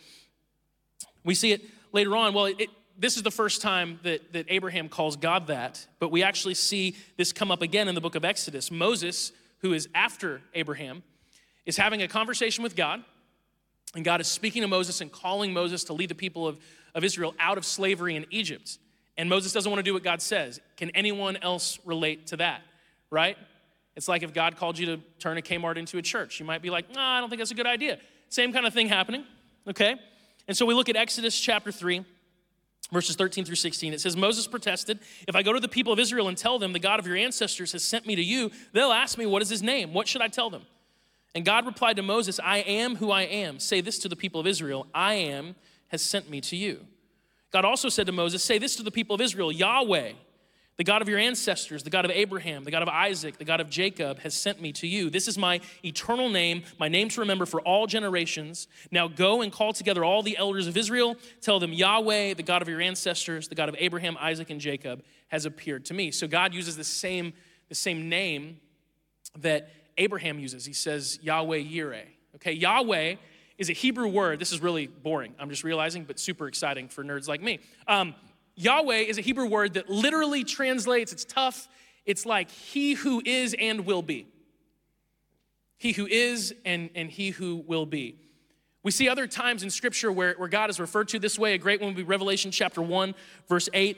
[1.23, 1.61] We see it
[1.91, 2.33] later on.
[2.33, 6.21] Well, it, this is the first time that, that Abraham calls God that, but we
[6.21, 8.69] actually see this come up again in the book of Exodus.
[8.69, 11.01] Moses, who is after Abraham,
[11.65, 13.03] is having a conversation with God,
[13.95, 16.59] and God is speaking to Moses and calling Moses to lead the people of,
[16.93, 18.77] of Israel out of slavery in Egypt.
[19.17, 20.59] And Moses doesn't want to do what God says.
[20.77, 22.61] Can anyone else relate to that,
[23.09, 23.37] right?
[23.99, 26.39] It's like if God called you to turn a Kmart into a church.
[26.39, 27.99] You might be like, no, I don't think that's a good idea.
[28.29, 29.25] Same kind of thing happening,
[29.67, 29.95] okay?
[30.47, 32.05] And so we look at Exodus chapter 3,
[32.93, 33.91] verses 13 through 16.
[33.91, 36.71] It says, Moses protested, If I go to the people of Israel and tell them,
[36.71, 39.49] the God of your ancestors has sent me to you, they'll ask me, What is
[39.49, 39.93] his name?
[39.93, 40.62] What should I tell them?
[41.35, 43.59] And God replied to Moses, I am who I am.
[43.59, 45.55] Say this to the people of Israel I am
[45.89, 46.85] has sent me to you.
[47.51, 50.13] God also said to Moses, Say this to the people of Israel Yahweh,
[50.79, 53.59] the God of your ancestors, the God of Abraham, the God of Isaac, the God
[53.59, 55.09] of Jacob, has sent me to you.
[55.09, 58.69] This is my eternal name, my name to remember for all generations.
[58.89, 61.17] Now go and call together all the elders of Israel.
[61.41, 65.03] Tell them, Yahweh, the God of your ancestors, the God of Abraham, Isaac, and Jacob,
[65.27, 66.11] has appeared to me.
[66.11, 67.33] So God uses the same,
[67.67, 68.61] the same name
[69.37, 70.63] that Abraham uses.
[70.63, 72.05] He says, Yahweh Yireh.
[72.35, 73.15] Okay, Yahweh
[73.57, 74.39] is a Hebrew word.
[74.39, 77.59] This is really boring, I'm just realizing, but super exciting for nerds like me.
[77.85, 78.15] Um,
[78.59, 81.69] Yahweh is a Hebrew word that literally translates, it's tough,
[82.05, 84.27] it's like he who is and will be.
[85.77, 88.17] He who is and, and he who will be.
[88.83, 91.53] We see other times in Scripture where, where God is referred to this way.
[91.53, 93.15] A great one would be Revelation chapter 1,
[93.47, 93.97] verse 8.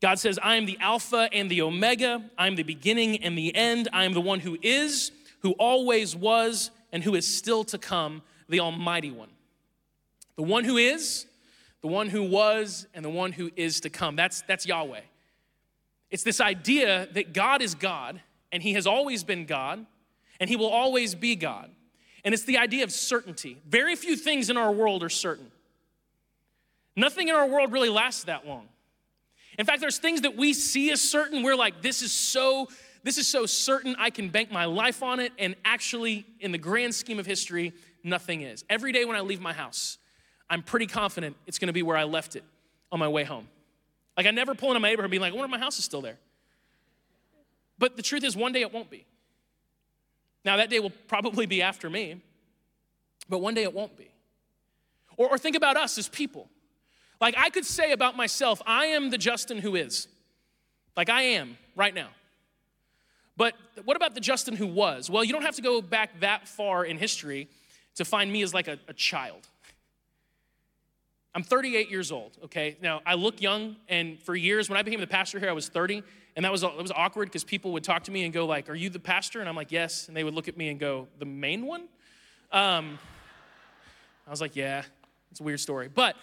[0.00, 2.28] God says, I am the Alpha and the Omega.
[2.36, 3.88] I am the beginning and the end.
[3.92, 5.12] I am the one who is,
[5.42, 9.30] who always was, and who is still to come, the Almighty One.
[10.34, 11.26] The one who is,
[11.82, 14.16] the one who was and the one who is to come.
[14.16, 15.00] That's, that's Yahweh.
[16.10, 19.84] It's this idea that God is God and He has always been God
[20.40, 21.70] and He will always be God.
[22.24, 23.58] And it's the idea of certainty.
[23.68, 25.50] Very few things in our world are certain.
[26.94, 28.68] Nothing in our world really lasts that long.
[29.58, 32.68] In fact, there's things that we see as certain, we're like, this is so,
[33.02, 35.32] this is so certain I can bank my life on it.
[35.38, 37.72] And actually, in the grand scheme of history,
[38.04, 38.64] nothing is.
[38.70, 39.98] Every day when I leave my house,
[40.52, 42.44] I'm pretty confident it's gonna be where I left it
[42.92, 43.48] on my way home.
[44.18, 45.78] Like I never pull into my neighborhood and be like, I wonder if my house
[45.78, 46.18] is still there.
[47.78, 49.06] But the truth is, one day it won't be.
[50.44, 52.20] Now, that day will probably be after me,
[53.30, 54.10] but one day it won't be.
[55.16, 56.50] Or, or think about us as people.
[57.18, 60.06] Like I could say about myself, I am the Justin who is.
[60.98, 62.08] Like I am right now.
[63.38, 63.54] But
[63.86, 65.08] what about the Justin who was?
[65.08, 67.48] Well, you don't have to go back that far in history
[67.94, 69.48] to find me as like a, a child.
[71.34, 72.76] I'm 38 years old, okay?
[72.82, 75.68] Now, I look young, and for years, when I became the pastor here, I was
[75.68, 76.02] 30,
[76.36, 78.68] and that was, it was awkward because people would talk to me and go like,
[78.68, 79.40] are you the pastor?
[79.40, 80.08] And I'm like, yes.
[80.08, 81.88] And they would look at me and go, the main one?
[82.50, 82.98] Um,
[84.26, 84.82] I was like, yeah,
[85.30, 85.88] it's a weird story.
[85.88, 86.16] But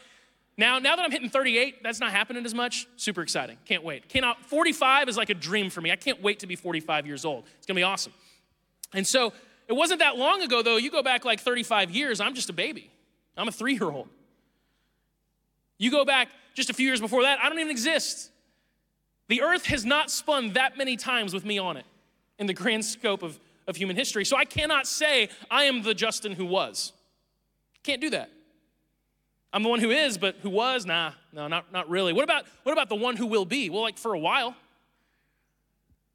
[0.58, 2.88] now, now that I'm hitting 38, that's not happening as much.
[2.96, 3.58] Super exciting.
[3.66, 4.10] Can't wait.
[4.10, 5.92] Cannot, 45 is like a dream for me.
[5.92, 7.46] I can't wait to be 45 years old.
[7.58, 8.14] It's gonna be awesome.
[8.94, 9.34] And so,
[9.68, 10.78] it wasn't that long ago, though.
[10.78, 12.90] You go back like 35 years, I'm just a baby.
[13.38, 14.10] I'm a three year old.
[15.80, 18.30] You go back just a few years before that, I don't even exist.
[19.30, 21.86] The earth has not spun that many times with me on it
[22.38, 24.26] in the grand scope of, of human history.
[24.26, 26.92] So I cannot say I am the Justin who was.
[27.84, 28.30] Can't do that.
[29.52, 30.86] I'm the one who is, but who was?
[30.86, 32.14] Nah, no, not, not really.
[32.14, 33.70] What about, what about the one who will be?
[33.70, 34.56] Well, like for a while.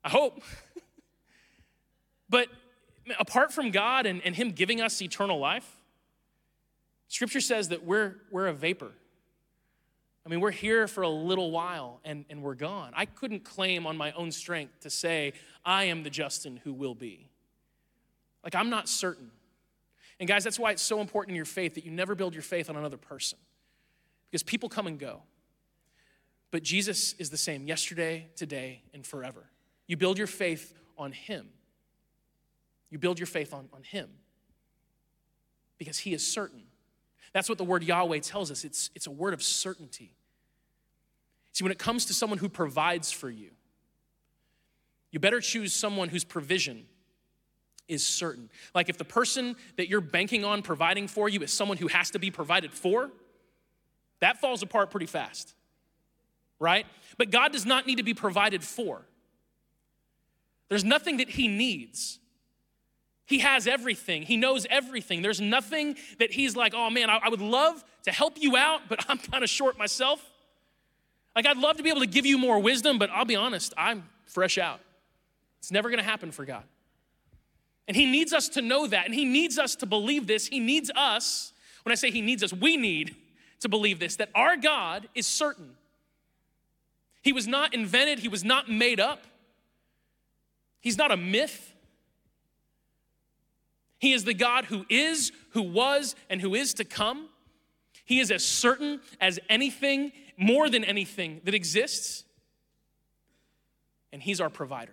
[0.05, 0.42] I hope.
[2.29, 2.48] but
[3.18, 5.68] apart from God and, and Him giving us eternal life,
[7.09, 8.92] Scripture says that we're, we're a vapor.
[10.27, 12.93] I mean, we're here for a little while and, and we're gone.
[12.97, 15.35] I couldn't claim on my own strength to say,
[15.65, 17.29] I am the Justin who will be.
[18.43, 19.31] Like, I'm not certain.
[20.19, 22.43] And guys, that's why it's so important in your faith that you never build your
[22.43, 23.39] faith on another person
[24.31, 25.23] because people come and go.
[26.51, 29.51] But Jesus is the same yesterday, today, and forever.
[29.87, 31.49] You build your faith on Him.
[32.91, 34.09] You build your faith on, on Him
[35.79, 36.63] because He is certain.
[37.35, 38.64] That's what the word Yahweh tells us.
[38.64, 40.14] It's, it's a word of certainty.
[41.53, 43.51] See, when it comes to someone who provides for you,
[45.11, 46.87] you better choose someone whose provision
[47.87, 48.49] is certain.
[48.75, 52.11] Like if the person that you're banking on providing for you is someone who has
[52.12, 53.11] to be provided for,
[54.20, 55.55] that falls apart pretty fast,
[56.59, 56.87] right?
[57.18, 59.07] But God does not need to be provided for.
[60.68, 62.20] There's nothing that He needs.
[63.27, 64.23] He has everything.
[64.23, 65.23] He knows everything.
[65.23, 68.83] There's nothing that he's like, oh man, I, I would love to help you out,
[68.89, 70.23] but I'm kind of short myself.
[71.35, 73.75] Like, I'd love to be able to give you more wisdom, but I'll be honest,
[73.77, 74.81] I'm fresh out.
[75.59, 76.63] It's never gonna happen for God.
[77.89, 80.47] And he needs us to know that, and he needs us to believe this.
[80.47, 83.17] He needs us, when I say he needs us, we need
[83.61, 85.71] to believe this that our God is certain.
[87.23, 89.25] He was not invented, he was not made up,
[90.81, 91.74] he's not a myth.
[94.05, 97.31] He is the God who is, who was, and who is to come.
[98.05, 102.25] He is as certain as anything, more than anything that exists.
[104.12, 104.93] And He's our provider.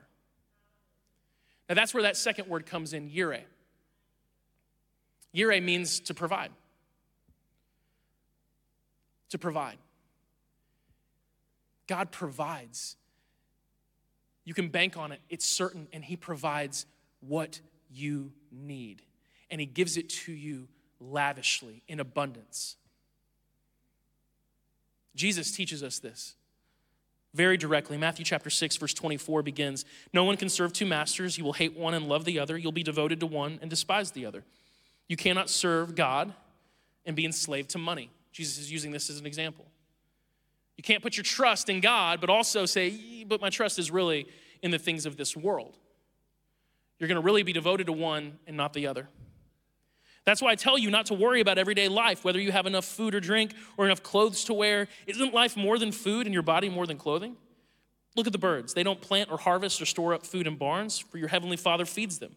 [1.68, 3.42] Now, that's where that second word comes in, Yireh.
[5.36, 6.52] Yireh means to provide.
[9.32, 9.78] To provide.
[11.88, 12.96] God provides.
[14.46, 16.86] You can bank on it, it's certain, and He provides
[17.20, 19.02] what you need.
[19.50, 20.68] And He gives it to you
[21.00, 22.76] lavishly, in abundance.
[25.16, 26.36] Jesus teaches us this
[27.34, 27.98] very directly.
[27.98, 31.38] Matthew chapter 6, verse 24 begins No one can serve two masters.
[31.38, 32.58] You will hate one and love the other.
[32.58, 34.44] You'll be devoted to one and despise the other.
[35.08, 36.34] You cannot serve God
[37.06, 38.10] and be enslaved to money.
[38.32, 39.66] Jesus is using this as an example.
[40.78, 44.28] You can't put your trust in God, but also say, but my trust is really
[44.62, 45.78] in the things of this world
[47.02, 49.10] you're going to really be devoted to one and not the other.
[50.24, 52.86] That's why I tell you not to worry about everyday life, whether you have enough
[52.86, 54.88] food or drink or enough clothes to wear.
[55.08, 57.38] Isn't life more than food and your body more than clothing?
[58.16, 58.76] Look at the birds.
[58.76, 61.86] They don't plant or harvest or store up food in barns, for your heavenly Father
[61.86, 62.36] feeds them.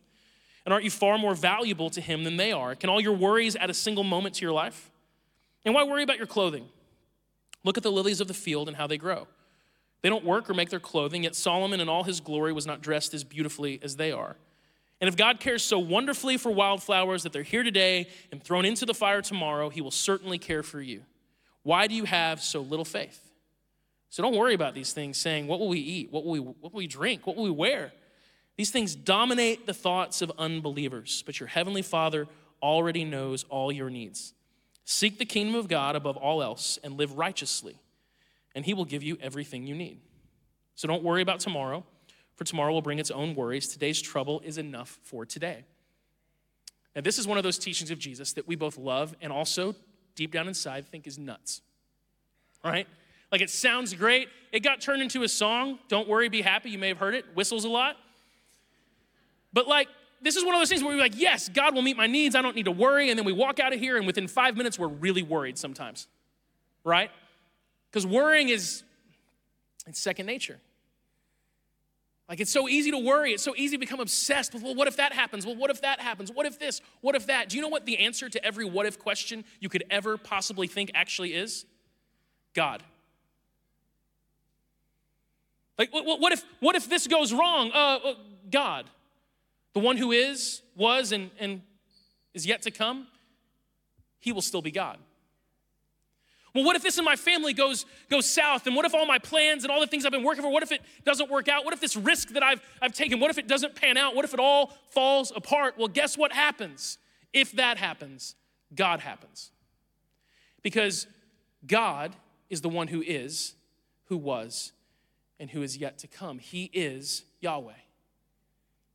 [0.65, 2.75] And aren't you far more valuable to Him than they are?
[2.75, 4.91] Can all your worries add a single moment to your life?
[5.67, 6.65] And why worry about your clothing?
[7.65, 9.27] Look at the lilies of the field and how they grow.
[10.01, 12.81] They don't work or make their clothing, yet Solomon in all his glory was not
[12.81, 14.37] dressed as beautifully as they are.
[15.05, 18.87] And if God cares so wonderfully for wildflowers that they're here today and thrown into
[18.87, 21.03] the fire tomorrow, He will certainly care for you.
[21.63, 23.21] Why do you have so little faith?
[24.09, 26.11] So don't worry about these things saying, What will we eat?
[26.11, 27.27] What will we, what will we drink?
[27.27, 27.93] What will we wear?
[28.57, 32.27] These things dominate the thoughts of unbelievers, but your heavenly Father
[32.63, 34.33] already knows all your needs.
[34.87, 37.77] Seek the kingdom of God above all else and live righteously,
[38.55, 40.01] and He will give you everything you need.
[40.77, 41.85] So don't worry about tomorrow,
[42.37, 43.69] for tomorrow will bring its own worries.
[43.69, 45.65] Today's trouble is enough for today.
[46.95, 49.75] Now, this is one of those teachings of Jesus that we both love and also,
[50.15, 51.61] deep down inside, think is nuts.
[52.65, 52.87] Right?
[53.33, 54.29] Like it sounds great.
[54.53, 55.79] It got turned into a song.
[55.89, 56.71] Don't worry, be happy.
[56.71, 57.25] You may have heard it.
[57.35, 57.97] Whistles a lot.
[59.53, 59.89] But like,
[60.23, 62.35] this is one of those things where we're like, yes, God will meet my needs.
[62.35, 63.11] I don't need to worry.
[63.11, 66.07] And then we walk out of here, and within five minutes, we're really worried sometimes.
[66.83, 67.11] Right?
[67.91, 68.85] Because worrying is
[69.87, 70.59] it's second nature.
[72.29, 73.33] Like it's so easy to worry.
[73.33, 75.45] It's so easy to become obsessed with, well, what if that happens?
[75.45, 76.33] Well, what if that happens?
[76.33, 76.81] What if this?
[77.03, 77.51] What if that?
[77.51, 80.67] Do you know what the answer to every what if question you could ever possibly
[80.67, 81.67] think actually is?
[82.55, 82.83] God.
[85.77, 87.73] Like, what if, what if this goes wrong?
[87.73, 88.15] Uh, uh,
[88.51, 88.89] God.
[89.73, 91.63] The one who is, was, and, and
[92.33, 93.09] is yet to come,
[94.21, 94.99] he will still be God.
[96.55, 98.67] Well, what if this in my family goes, goes south?
[98.67, 100.63] And what if all my plans and all the things I've been working for, what
[100.63, 101.65] if it doesn't work out?
[101.65, 104.15] What if this risk that I've, I've taken, what if it doesn't pan out?
[104.15, 105.75] What if it all falls apart?
[105.77, 106.99] Well, guess what happens?
[107.33, 108.37] If that happens,
[108.75, 109.51] God happens.
[110.63, 111.09] Because
[111.67, 112.15] God
[112.49, 113.55] is the one who is,
[114.05, 114.73] who was,
[115.41, 116.39] and who is yet to come.
[116.39, 117.73] He is Yahweh.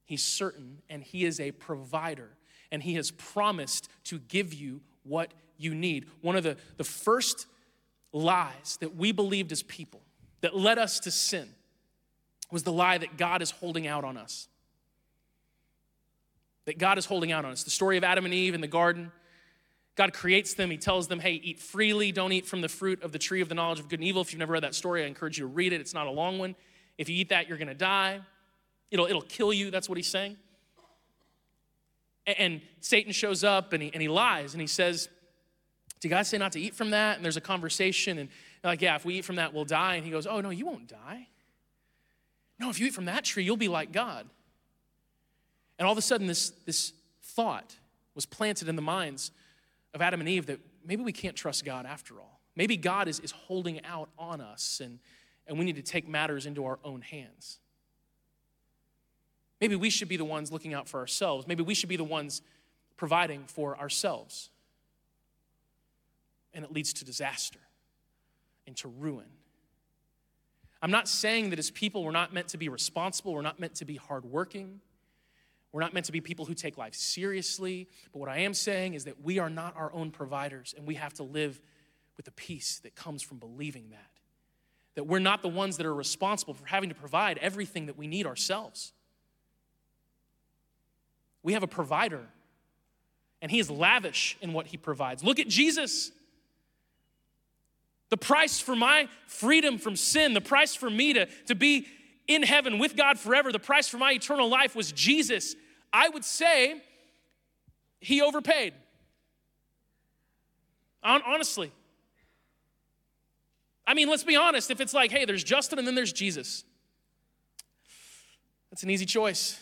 [0.05, 2.29] He's certain, and He is a provider,
[2.71, 6.07] and He has promised to give you what you need.
[6.21, 7.45] One of the, the first
[8.11, 10.01] lies that we believed as people
[10.41, 11.49] that led us to sin
[12.51, 14.47] was the lie that God is holding out on us.
[16.65, 17.63] That God is holding out on us.
[17.63, 19.11] The story of Adam and Eve in the garden.
[19.95, 20.71] God creates them.
[20.71, 22.11] He tells them, hey, eat freely.
[22.11, 24.21] Don't eat from the fruit of the tree of the knowledge of good and evil.
[24.21, 25.81] If you've never read that story, I encourage you to read it.
[25.81, 26.55] It's not a long one.
[26.97, 28.21] If you eat that, you're going to die.
[28.91, 29.71] It'll, it'll kill you.
[29.71, 30.37] That's what he's saying.
[32.25, 35.09] And, and Satan shows up and he, and he lies and he says,
[35.99, 37.17] did God say not to eat from that?
[37.17, 38.29] And there's a conversation, and
[38.63, 39.95] like, yeah, if we eat from that, we'll die.
[39.95, 41.27] And he goes, oh, no, you won't die.
[42.59, 44.27] No, if you eat from that tree, you'll be like God.
[45.77, 47.75] And all of a sudden, this, this thought
[48.15, 49.31] was planted in the minds
[49.93, 52.39] of Adam and Eve that maybe we can't trust God after all.
[52.55, 54.99] Maybe God is, is holding out on us, and,
[55.47, 57.59] and we need to take matters into our own hands.
[59.61, 61.47] Maybe we should be the ones looking out for ourselves.
[61.47, 62.41] Maybe we should be the ones
[62.97, 64.49] providing for ourselves
[66.53, 67.59] and it leads to disaster
[68.67, 69.25] and to ruin.
[70.81, 73.75] I'm not saying that as people, we're not meant to be responsible, we're not meant
[73.75, 74.79] to be hardworking,
[75.71, 77.87] we're not meant to be people who take life seriously.
[78.11, 80.95] But what I am saying is that we are not our own providers, and we
[80.95, 81.61] have to live
[82.17, 84.09] with the peace that comes from believing that.
[84.95, 88.07] That we're not the ones that are responsible for having to provide everything that we
[88.07, 88.93] need ourselves.
[91.43, 92.25] We have a provider,
[93.41, 95.23] and he is lavish in what he provides.
[95.23, 96.11] Look at Jesus.
[98.09, 101.87] The price for my freedom from sin, the price for me to, to be
[102.27, 105.55] in heaven with God forever, the price for my eternal life was Jesus.
[105.91, 106.81] I would say
[107.99, 108.73] he overpaid.
[111.03, 111.71] Honestly.
[113.87, 114.69] I mean, let's be honest.
[114.69, 116.63] If it's like, hey, there's Justin and then there's Jesus,
[118.69, 119.59] that's an easy choice,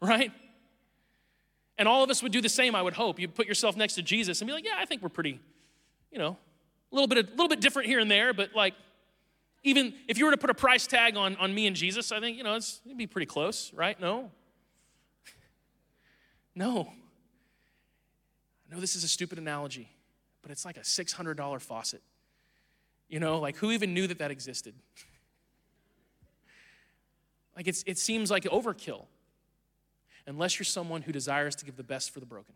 [0.00, 0.32] right?
[1.76, 3.20] And all of us would do the same, I would hope.
[3.20, 5.38] You'd put yourself next to Jesus and be like, yeah, I think we're pretty,
[6.10, 6.38] you know,
[6.90, 8.74] a little bit, a little bit different here and there, but like,
[9.64, 12.20] even if you were to put a price tag on, on me and Jesus, I
[12.20, 13.98] think, you know, it'd be pretty close, right?
[14.00, 14.30] No.
[16.54, 16.92] No.
[18.68, 19.88] I know this is a stupid analogy,
[20.42, 22.02] but it's like a $600 faucet.
[23.08, 24.74] You know, like who even knew that that existed?
[27.56, 29.06] like it's, it seems like overkill
[30.26, 32.54] unless you're someone who desires to give the best for the broken.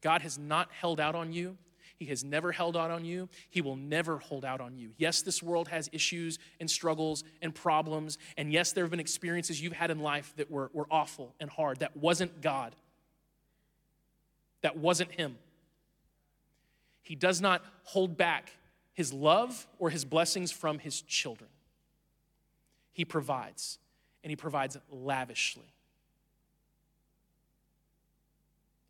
[0.00, 1.56] God has not held out on you.
[2.00, 3.28] He has never held out on you.
[3.50, 4.92] He will never hold out on you.
[4.96, 8.16] Yes, this world has issues and struggles and problems.
[8.38, 11.50] And yes, there have been experiences you've had in life that were, were awful and
[11.50, 11.80] hard.
[11.80, 12.74] That wasn't God,
[14.62, 15.36] that wasn't Him.
[17.02, 18.50] He does not hold back
[18.94, 21.50] His love or His blessings from His children.
[22.94, 23.78] He provides,
[24.24, 25.74] and He provides lavishly.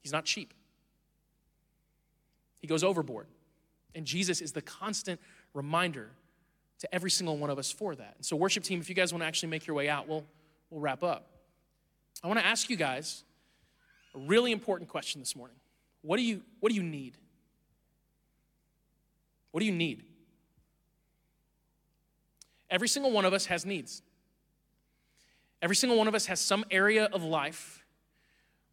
[0.01, 0.55] He's not cheap.
[2.61, 3.26] He goes overboard.
[3.94, 5.20] And Jesus is the constant
[5.52, 6.11] reminder
[6.78, 8.14] to every single one of us for that.
[8.16, 10.24] And so, worship team, if you guys want to actually make your way out, we'll,
[10.70, 11.26] we'll wrap up.
[12.22, 13.24] I want to ask you guys
[14.14, 15.56] a really important question this morning.
[16.02, 17.16] What do you, what do you need?
[19.50, 20.04] What do you need?
[22.70, 24.02] Every single one of us has needs.
[25.61, 27.84] Every single one of us has some area of life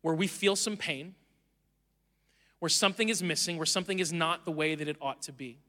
[0.01, 1.15] where we feel some pain
[2.59, 5.59] where something is missing, where something is not the way that it ought to be.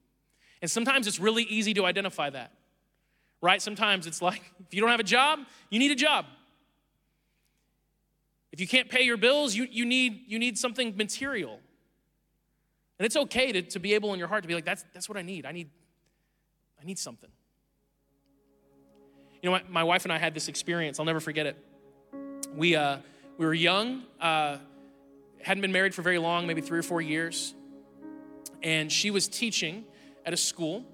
[0.63, 2.53] And sometimes it's really easy to identify that,
[3.41, 3.61] right?
[3.61, 6.27] Sometimes it's like if you don't have a job, you need a job.
[8.51, 11.61] If you can't pay your bills, you, you, need, you need something material.
[12.99, 15.09] And it's okay to, to be able in your heart to be like, that's, that's
[15.09, 15.47] what I need.
[15.47, 15.71] I need,
[16.81, 17.31] I need something.
[19.43, 20.99] You know, my, my wife and I had this experience.
[20.99, 21.57] I'll never forget it.
[22.57, 22.99] We, uh,
[23.37, 24.57] we were young, uh,
[25.43, 27.55] hadn't been married for very long, maybe three or four years.
[28.63, 29.85] And she was teaching
[30.27, 30.85] at a school.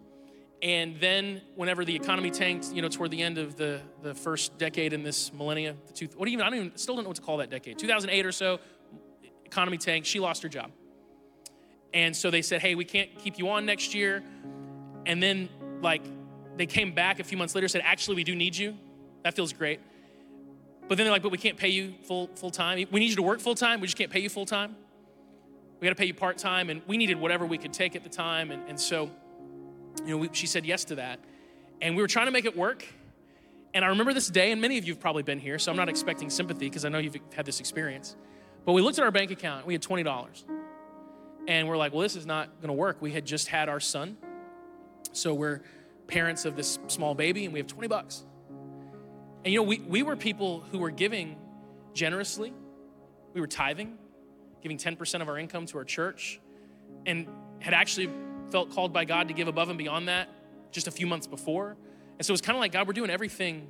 [0.62, 4.56] And then, whenever the economy tanked, you know, toward the end of the, the first
[4.56, 7.04] decade in this millennia, the two, what do you even, I don't even, still don't
[7.04, 7.78] know what to call that decade.
[7.78, 8.60] 2008 or so,
[9.44, 10.06] economy tanked.
[10.06, 10.70] She lost her job.
[11.92, 14.22] And so they said, hey, we can't keep you on next year.
[15.06, 15.48] And then,
[15.82, 16.02] like,
[16.56, 18.76] they came back a few months later, said, actually, we do need you.
[19.22, 19.80] That feels great.
[20.88, 22.86] But then they're like, but we can't pay you full, full time.
[22.90, 23.80] We need you to work full time.
[23.80, 24.76] We just can't pay you full time.
[25.80, 26.70] We got to pay you part time.
[26.70, 28.50] And we needed whatever we could take at the time.
[28.50, 29.10] And, and so,
[30.00, 31.20] you know, we, she said yes to that.
[31.80, 32.86] And we were trying to make it work.
[33.72, 35.76] And I remember this day, and many of you have probably been here, so I'm
[35.76, 38.14] not expecting sympathy because I know you've had this experience.
[38.64, 40.44] But we looked at our bank account, we had $20.
[41.48, 43.02] And we're like, well, this is not going to work.
[43.02, 44.16] We had just had our son.
[45.12, 45.60] So we're
[46.06, 48.24] parents of this small baby, and we have 20 bucks.
[49.44, 51.36] And you know, we, we were people who were giving
[51.92, 52.52] generously.
[53.34, 53.98] We were tithing,
[54.62, 56.40] giving 10% of our income to our church,
[57.04, 57.26] and
[57.58, 58.08] had actually
[58.50, 60.28] felt called by God to give above and beyond that
[60.70, 61.76] just a few months before.
[62.18, 63.68] And so it's kind of like, God, we're doing everything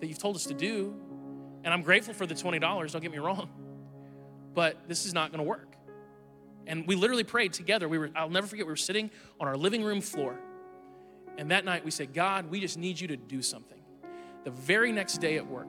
[0.00, 0.94] that you've told us to do.
[1.62, 3.48] And I'm grateful for the $20, don't get me wrong.
[4.54, 5.76] But this is not going to work.
[6.66, 7.88] And we literally prayed together.
[7.88, 10.38] We were, I'll never forget, we were sitting on our living room floor.
[11.38, 13.79] And that night we said, God, we just need you to do something.
[14.44, 15.68] The very next day at work,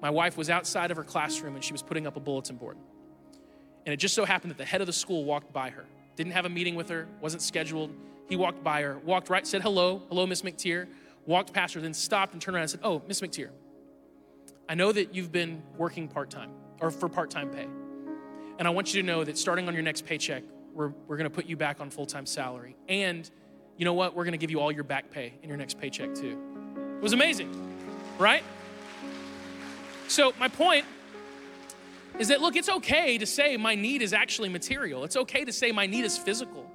[0.00, 2.76] my wife was outside of her classroom and she was putting up a bulletin board.
[3.86, 5.84] And it just so happened that the head of the school walked by her.
[6.16, 7.94] Didn't have a meeting with her, wasn't scheduled.
[8.28, 10.86] He walked by her, walked right, said hello, hello, Miss McTeer,
[11.26, 13.50] walked past her, then stopped and turned around and said, Oh, Miss McTeer,
[14.68, 16.50] I know that you've been working part time
[16.80, 17.66] or for part time pay.
[18.58, 20.42] And I want you to know that starting on your next paycheck,
[20.74, 22.76] we're, we're gonna put you back on full time salary.
[22.88, 23.28] And
[23.76, 24.14] you know what?
[24.14, 26.38] We're gonna give you all your back pay in your next paycheck too.
[27.00, 27.50] It was amazing,
[28.18, 28.42] right?
[30.06, 30.84] So, my point
[32.18, 35.04] is that look, it's okay to say my need is actually material.
[35.04, 36.70] It's okay to say my need is physical.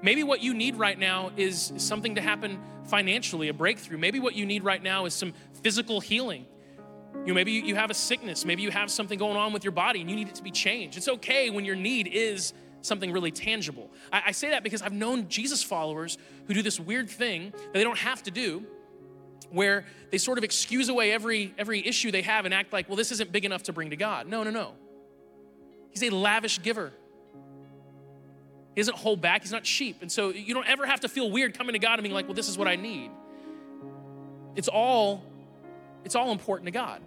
[0.00, 3.98] Maybe what you need right now is something to happen financially, a breakthrough.
[3.98, 6.46] Maybe what you need right now is some physical healing.
[7.12, 9.72] You know, maybe you have a sickness, maybe you have something going on with your
[9.72, 10.96] body and you need it to be changed.
[10.96, 13.90] It's okay when your need is something really tangible.
[14.10, 16.16] I, I say that because I've known Jesus followers
[16.46, 18.64] who do this weird thing that they don't have to do,
[19.50, 22.96] where they sort of excuse away every every issue they have and act like, well,
[22.96, 24.26] this isn't big enough to bring to God.
[24.26, 24.72] No, no, no.
[25.90, 26.92] He's a lavish giver.
[28.74, 30.02] He doesn't hold back, he's not cheap.
[30.02, 32.26] And so you don't ever have to feel weird coming to God and being like,
[32.26, 33.10] well, this is what I need.
[34.54, 35.24] It's all,
[36.04, 37.00] it's all important to God.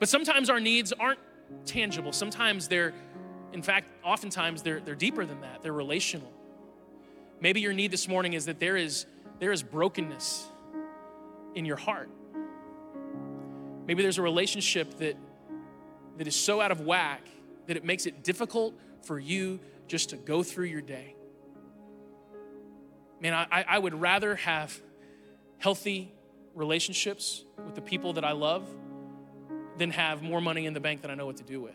[0.00, 1.20] But sometimes our needs aren't
[1.64, 2.12] tangible.
[2.12, 2.92] Sometimes they're,
[3.52, 5.62] in fact, oftentimes they're, they're deeper than that.
[5.62, 6.32] They're relational.
[7.40, 9.06] Maybe your need this morning is that there is,
[9.38, 10.48] there is brokenness
[11.56, 12.08] in your heart.
[13.86, 15.16] Maybe there's a relationship that,
[16.18, 17.26] that is so out of whack
[17.66, 21.16] that it makes it difficult for you just to go through your day.
[23.20, 24.78] Man, I, I would rather have
[25.58, 26.12] healthy
[26.54, 28.68] relationships with the people that I love
[29.78, 31.74] than have more money in the bank than I know what to do with.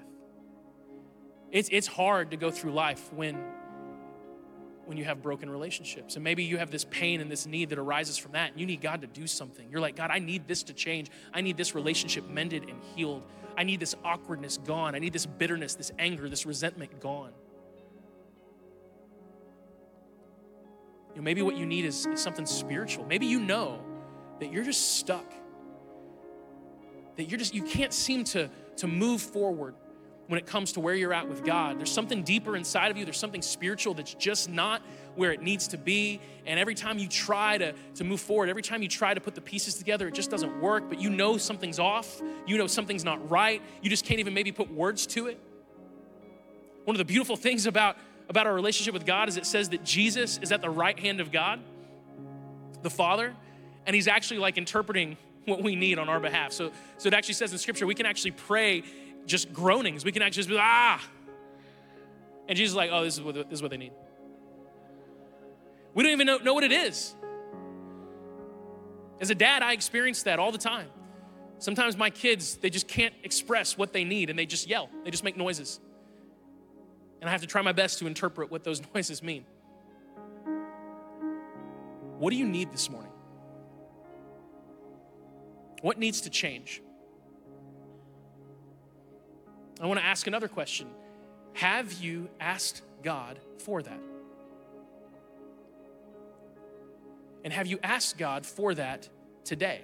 [1.51, 3.43] It's, it's hard to go through life when
[4.91, 6.15] when you have broken relationships.
[6.15, 8.65] And maybe you have this pain and this need that arises from that, and you
[8.65, 9.65] need God to do something.
[9.71, 11.09] You're like, God, I need this to change.
[11.33, 13.23] I need this relationship mended and healed.
[13.55, 14.93] I need this awkwardness gone.
[14.93, 17.31] I need this bitterness, this anger, this resentment gone.
[21.11, 23.05] You know, maybe what you need is, is something spiritual.
[23.05, 23.79] Maybe you know
[24.41, 25.31] that you're just stuck.
[27.15, 29.73] That you're just, you can't seem to, to move forward
[30.31, 31.77] when it comes to where you're at with God.
[31.77, 34.81] There's something deeper inside of you, there's something spiritual that's just not
[35.15, 36.21] where it needs to be.
[36.45, 39.35] And every time you try to, to move forward, every time you try to put
[39.35, 43.03] the pieces together, it just doesn't work, but you know something's off, you know something's
[43.03, 45.37] not right, you just can't even maybe put words to it.
[46.85, 47.97] One of the beautiful things about,
[48.29, 51.19] about our relationship with God is it says that Jesus is at the right hand
[51.19, 51.59] of God,
[52.83, 53.35] the Father,
[53.85, 56.53] and He's actually like interpreting what we need on our behalf.
[56.53, 58.83] So, so it actually says in Scripture, we can actually pray
[59.25, 60.03] just groanings.
[60.03, 61.03] We can actually just be like, ah.
[62.47, 63.93] And Jesus is like, oh, this is what, this is what they need.
[65.93, 67.15] We don't even know, know what it is.
[69.19, 70.87] As a dad, I experience that all the time.
[71.59, 75.11] Sometimes my kids, they just can't express what they need and they just yell, they
[75.11, 75.79] just make noises.
[77.19, 79.45] And I have to try my best to interpret what those noises mean.
[82.17, 83.11] What do you need this morning?
[85.81, 86.81] What needs to change?
[89.81, 90.87] I want to ask another question
[91.53, 93.99] Have you asked God for that?
[97.43, 99.09] And have you asked God for that
[99.43, 99.81] today?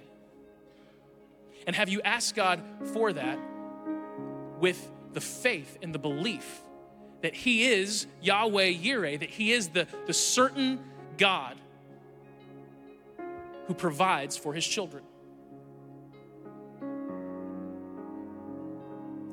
[1.66, 2.62] And have you asked God
[2.94, 3.38] for that
[4.60, 6.62] with the faith and the belief
[7.22, 10.78] that He is Yahweh Yireh, that He is the, the certain
[11.16, 11.56] God
[13.66, 15.02] who provides for His children?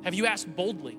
[0.05, 0.97] Have you asked boldly?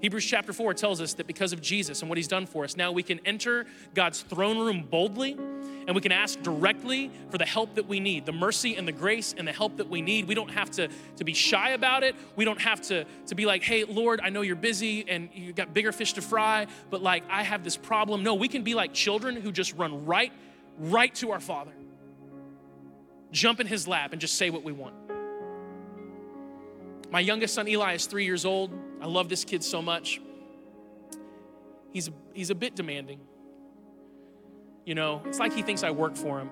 [0.00, 2.76] Hebrews chapter 4 tells us that because of Jesus and what he's done for us,
[2.76, 7.44] now we can enter God's throne room boldly and we can ask directly for the
[7.44, 10.28] help that we need, the mercy and the grace and the help that we need.
[10.28, 12.14] We don't have to, to be shy about it.
[12.36, 15.56] We don't have to, to be like, hey, Lord, I know you're busy and you've
[15.56, 18.22] got bigger fish to fry, but like, I have this problem.
[18.22, 20.32] No, we can be like children who just run right,
[20.78, 21.72] right to our Father,
[23.32, 24.94] jump in his lap and just say what we want.
[27.10, 28.70] My youngest son Eli is three years old.
[29.00, 30.20] I love this kid so much.
[31.92, 33.20] He's, he's a bit demanding.
[34.84, 36.50] You know, it's like he thinks I work for him.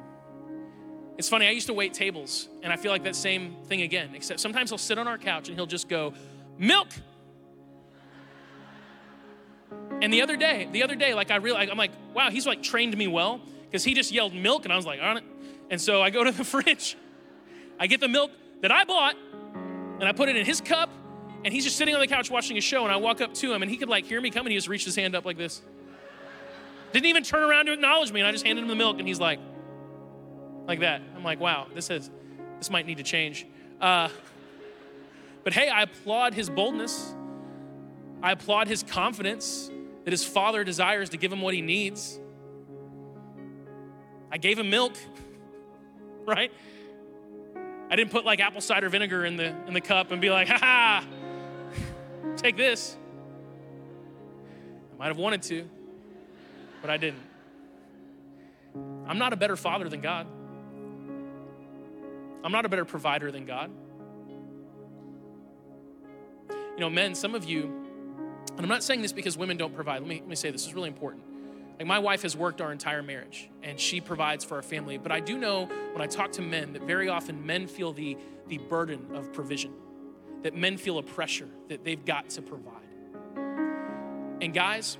[1.18, 4.10] It's funny, I used to wait tables, and I feel like that same thing again,
[4.14, 6.12] except sometimes he'll sit on our couch and he'll just go,
[6.58, 6.88] Milk!
[10.02, 12.62] And the other day, the other day, like I realized, I'm like, wow, he's like
[12.62, 15.24] trained me well because he just yelled milk, and I was like, on it.
[15.70, 16.96] And so I go to the fridge,
[17.80, 18.30] I get the milk
[18.60, 19.16] that I bought,
[19.98, 20.90] and I put it in his cup,
[21.44, 23.52] and he's just sitting on the couch watching a show, and I walk up to
[23.52, 25.36] him, and he could like hear me coming, he just reached his hand up like
[25.36, 25.62] this.
[26.92, 29.06] Didn't even turn around to acknowledge me, and I just handed him the milk, and
[29.06, 29.38] he's like,
[30.66, 31.02] like that.
[31.14, 32.10] I'm like, wow, this is,
[32.58, 33.46] this might need to change.
[33.80, 34.08] Uh,
[35.44, 37.14] but hey, I applaud his boldness.
[38.22, 39.70] I applaud his confidence
[40.04, 42.18] that his father desires to give him what he needs.
[44.30, 44.94] I gave him milk,
[46.26, 46.50] right?
[47.90, 50.48] I didn't put like apple cider vinegar in the in the cup and be like,
[50.48, 51.04] ha ha,
[52.36, 52.96] take this.
[54.94, 55.68] I might have wanted to,
[56.80, 57.22] but I didn't.
[59.06, 60.26] I'm not a better father than God.
[62.42, 63.70] I'm not a better provider than God.
[66.50, 67.64] You know, men, some of you,
[68.50, 70.00] and I'm not saying this because women don't provide.
[70.00, 71.22] Let me, let me say this, this is really important.
[71.78, 74.96] Like my wife has worked our entire marriage and she provides for our family.
[74.96, 78.16] But I do know when I talk to men that very often men feel the,
[78.48, 79.72] the burden of provision,
[80.42, 82.72] that men feel a pressure that they've got to provide.
[84.40, 84.96] And guys,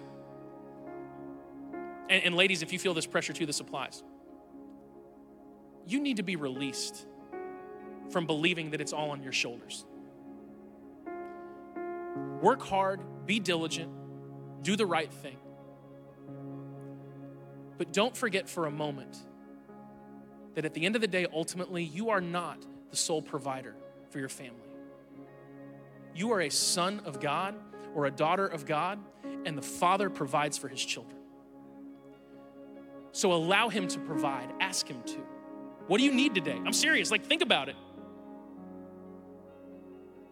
[2.09, 4.03] and, and ladies, if you feel this pressure too, this applies.
[5.87, 7.07] You need to be released
[8.11, 9.87] from believing that it's all on your shoulders.
[12.43, 13.91] Work hard, be diligent,
[14.63, 15.37] do the right thing.
[17.79, 19.17] But don't forget for a moment
[20.55, 23.75] that at the end of the day, ultimately, you are not the sole provider
[24.11, 24.61] for your family.
[26.15, 27.55] You are a son of God
[27.95, 28.99] or a daughter of God,
[29.45, 31.19] and the Father provides for his children.
[33.13, 35.19] So allow him to provide, ask him to.
[35.87, 36.59] What do you need today?
[36.65, 37.77] I'm serious, like, think about it.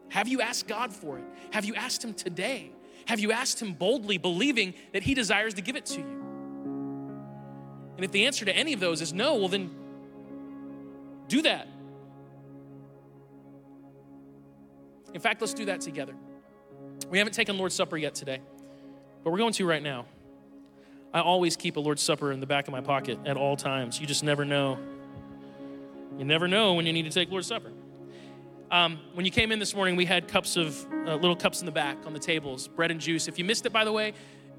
[0.09, 1.25] Have you asked God for it?
[1.51, 2.71] Have you asked him today?
[3.07, 6.34] Have you asked him boldly, believing that he desires to give it to you?
[7.97, 9.71] And if the answer to any of those is no, well, then
[11.29, 11.69] do that.
[15.13, 16.15] In fact, let's do that together.
[17.09, 18.41] We haven't taken Lord's Supper yet today,
[19.23, 20.07] but we're going to right now.
[21.13, 24.01] I always keep a Lord's Supper in the back of my pocket at all times.
[24.01, 24.79] You just never know.
[26.19, 27.71] You never know when you need to take Lord's Supper.
[28.73, 31.67] Um, when you came in this morning, we had cups of uh, little cups in
[31.67, 33.29] the back on the tables, bread and juice.
[33.29, 34.15] If you missed it, by the way,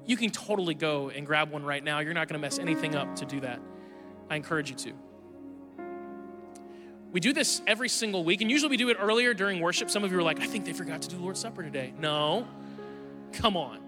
[0.06, 1.98] you can totally go and grab one right now.
[1.98, 3.60] You're not going to mess anything up to do that.
[4.30, 4.92] I encourage you to.
[7.12, 9.90] We do this every single week, and usually we do it earlier during worship.
[9.90, 11.94] Some of you are like, I think they forgot to do Lord's Supper today.
[11.98, 12.46] No,
[13.32, 13.80] come on.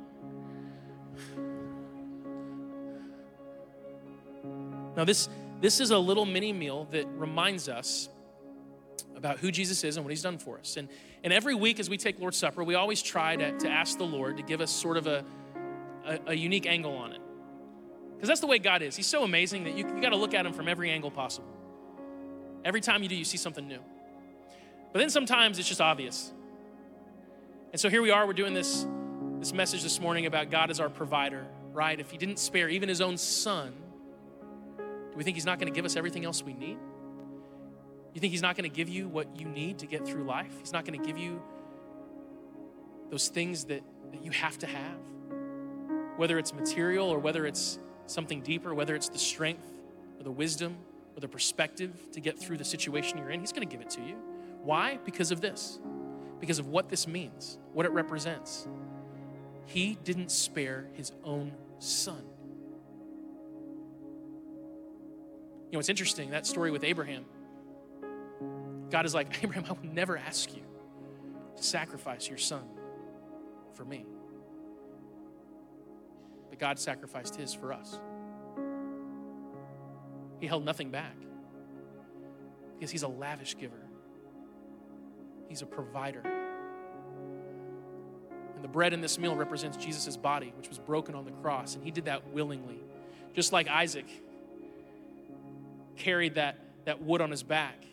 [4.97, 5.29] Now, this,
[5.61, 8.09] this is a little mini meal that reminds us
[9.15, 10.77] about who Jesus is and what he's done for us.
[10.77, 10.89] And,
[11.23, 14.07] and every week as we take Lord's Supper, we always try to, to ask the
[14.07, 15.25] Lord to give us sort of a,
[16.09, 17.21] a, a unique angle on it.
[18.15, 18.97] Because that's the way God is.
[18.97, 21.49] He's so amazing that you, you got to look at him from every angle possible.
[22.65, 23.81] Every time you do, you see something new.
[24.93, 26.33] But then sometimes it's just obvious.
[27.73, 28.87] And so here we are, we're doing this,
[29.39, 32.01] this message this morning about God as our provider, right?
[32.01, 33.75] If he didn't spare even his own son,
[34.79, 36.79] do we think he's not going to give us everything else we need?
[38.15, 40.53] You think he's not going to give you what you need to get through life?
[40.59, 41.41] He's not going to give you
[43.11, 44.99] those things that, that you have to have?
[46.19, 49.67] Whether it's material or whether it's something deeper, whether it's the strength
[50.19, 50.77] or the wisdom
[51.17, 53.91] or the perspective to get through the situation you're in, He's going to give it
[53.91, 54.17] to you.
[54.63, 54.99] Why?
[55.05, 55.79] Because of this,
[56.41, 58.67] because of what this means, what it represents.
[59.67, 62.25] He didn't spare His own son.
[65.67, 67.27] You know, it's interesting that story with Abraham.
[68.91, 70.63] God is like, Abraham, I will never ask you
[71.57, 72.65] to sacrifice your son
[73.75, 74.05] for me.
[76.59, 78.01] But God sacrificed his for us.
[80.41, 81.15] He held nothing back
[82.75, 83.83] because he's a lavish giver,
[85.49, 86.23] he's a provider.
[88.55, 91.77] And the bread in this meal represents Jesus' body, which was broken on the cross,
[91.77, 92.81] and he did that willingly.
[93.35, 94.07] Just like Isaac
[95.97, 97.85] carried that, that wood on his back,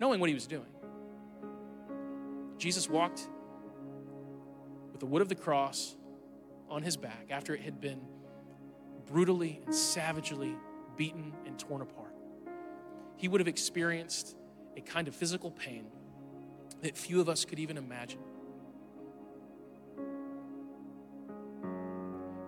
[0.00, 0.64] knowing what he was doing.
[2.56, 3.28] Jesus walked
[4.92, 5.94] with the wood of the cross
[6.70, 8.00] on his back after it had been
[9.06, 10.54] brutally and savagely
[10.96, 12.14] beaten and torn apart.
[13.16, 14.36] He would have experienced
[14.76, 15.86] a kind of physical pain
[16.82, 18.20] that few of us could even imagine.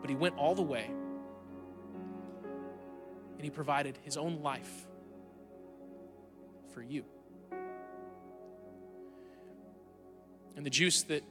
[0.01, 0.91] But he went all the way
[3.41, 4.87] and he provided his own life
[6.75, 7.05] for you.
[10.57, 11.23] And the juice that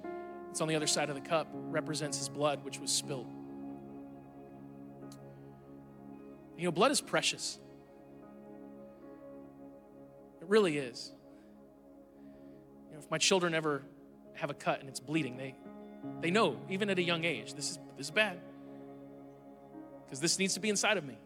[0.49, 3.27] it's on the other side of the cup represents his blood, which was spilled.
[6.57, 7.59] You know, blood is precious.
[10.41, 11.13] It really is.
[12.87, 13.83] You know, if my children ever
[14.33, 15.55] have a cut and it's bleeding, they,
[16.19, 18.39] they know, even at a young age, this is, this is bad.
[20.05, 21.17] Because this needs to be inside of me.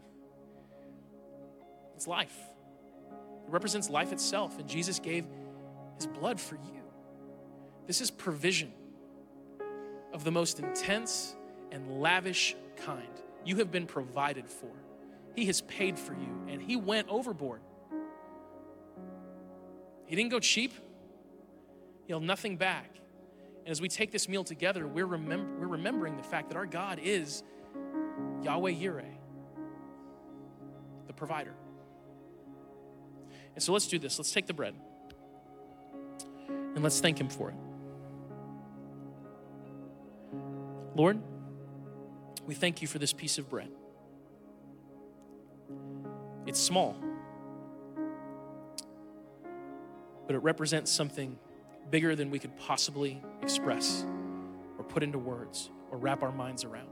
[1.95, 2.37] It's life.
[3.47, 5.25] It represents life itself, and Jesus gave
[5.95, 6.83] his blood for you.
[7.87, 8.71] This is provision
[10.13, 11.35] of the most intense
[11.71, 12.55] and lavish
[12.85, 13.07] kind.
[13.43, 14.69] You have been provided for.
[15.35, 17.61] He has paid for you, and He went overboard.
[20.05, 20.73] He didn't go cheap,
[22.05, 22.89] He held nothing back.
[23.65, 26.65] And as we take this meal together, we're, remem- we're remembering the fact that our
[26.65, 27.43] God is
[28.43, 29.05] Yahweh Yireh,
[31.07, 31.53] the provider.
[33.55, 34.19] And so let's do this.
[34.19, 34.75] Let's take the bread
[36.49, 37.55] and let's thank Him for it.
[40.95, 41.19] Lord,
[42.45, 43.69] we thank you for this piece of bread.
[46.45, 46.95] It's small,
[50.27, 51.39] but it represents something
[51.89, 54.05] bigger than we could possibly express
[54.77, 56.89] or put into words or wrap our minds around.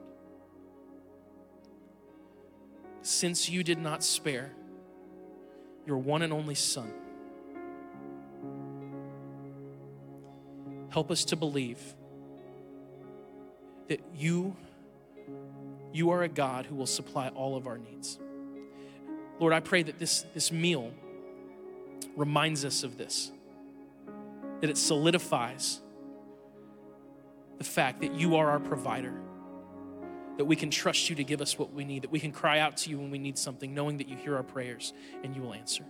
[3.03, 4.51] Since you did not spare
[5.85, 6.91] your one and only Son,
[10.89, 11.79] help us to believe
[13.87, 14.55] that you
[15.93, 18.17] you are a God who will supply all of our needs.
[19.39, 20.91] Lord, I pray that this, this meal
[22.15, 23.31] reminds us of this,
[24.61, 25.81] that it solidifies
[27.57, 29.13] the fact that you are our provider,
[30.37, 32.59] that we can trust you to give us what we need, that we can cry
[32.59, 35.41] out to you when we need something, knowing that you hear our prayers and you
[35.41, 35.85] will answer.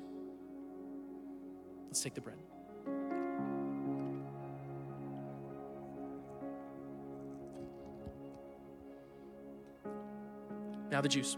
[1.87, 2.37] Let's take the bread.
[11.01, 11.35] Now the juice.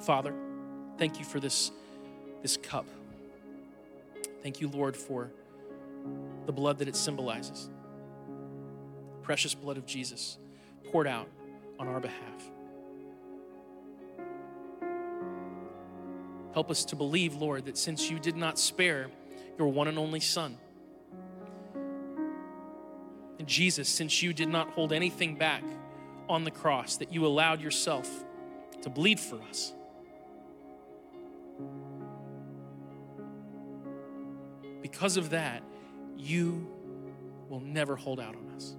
[0.00, 0.34] Father,
[0.98, 1.70] thank you for this,
[2.42, 2.84] this cup.
[4.42, 5.30] Thank you, Lord, for
[6.44, 7.70] the blood that it symbolizes.
[9.12, 10.36] The precious blood of Jesus
[10.92, 11.28] poured out
[11.78, 12.50] on our behalf.
[16.52, 19.06] Help us to believe, Lord, that since you did not spare
[19.58, 20.58] your one and only Son,
[23.40, 25.64] and Jesus, since you did not hold anything back
[26.28, 28.06] on the cross, that you allowed yourself
[28.82, 29.72] to bleed for us.
[34.82, 35.62] Because of that,
[36.18, 36.68] you
[37.48, 38.76] will never hold out on us.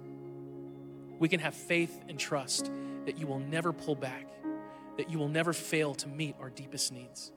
[1.18, 2.70] We can have faith and trust
[3.04, 4.28] that you will never pull back,
[4.96, 7.32] that you will never fail to meet our deepest needs,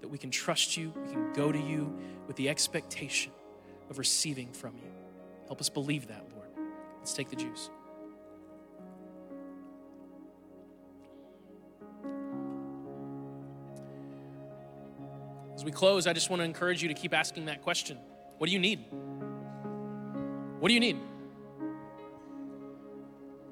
[0.00, 1.94] that we can trust you, we can go to you
[2.26, 3.32] with the expectation
[3.90, 4.90] of receiving from you.
[5.48, 6.35] Help us believe that, Lord.
[7.06, 7.70] Let's take the juice.
[15.54, 17.96] As we close, I just want to encourage you to keep asking that question
[18.38, 18.86] What do you need?
[20.58, 20.98] What do you need?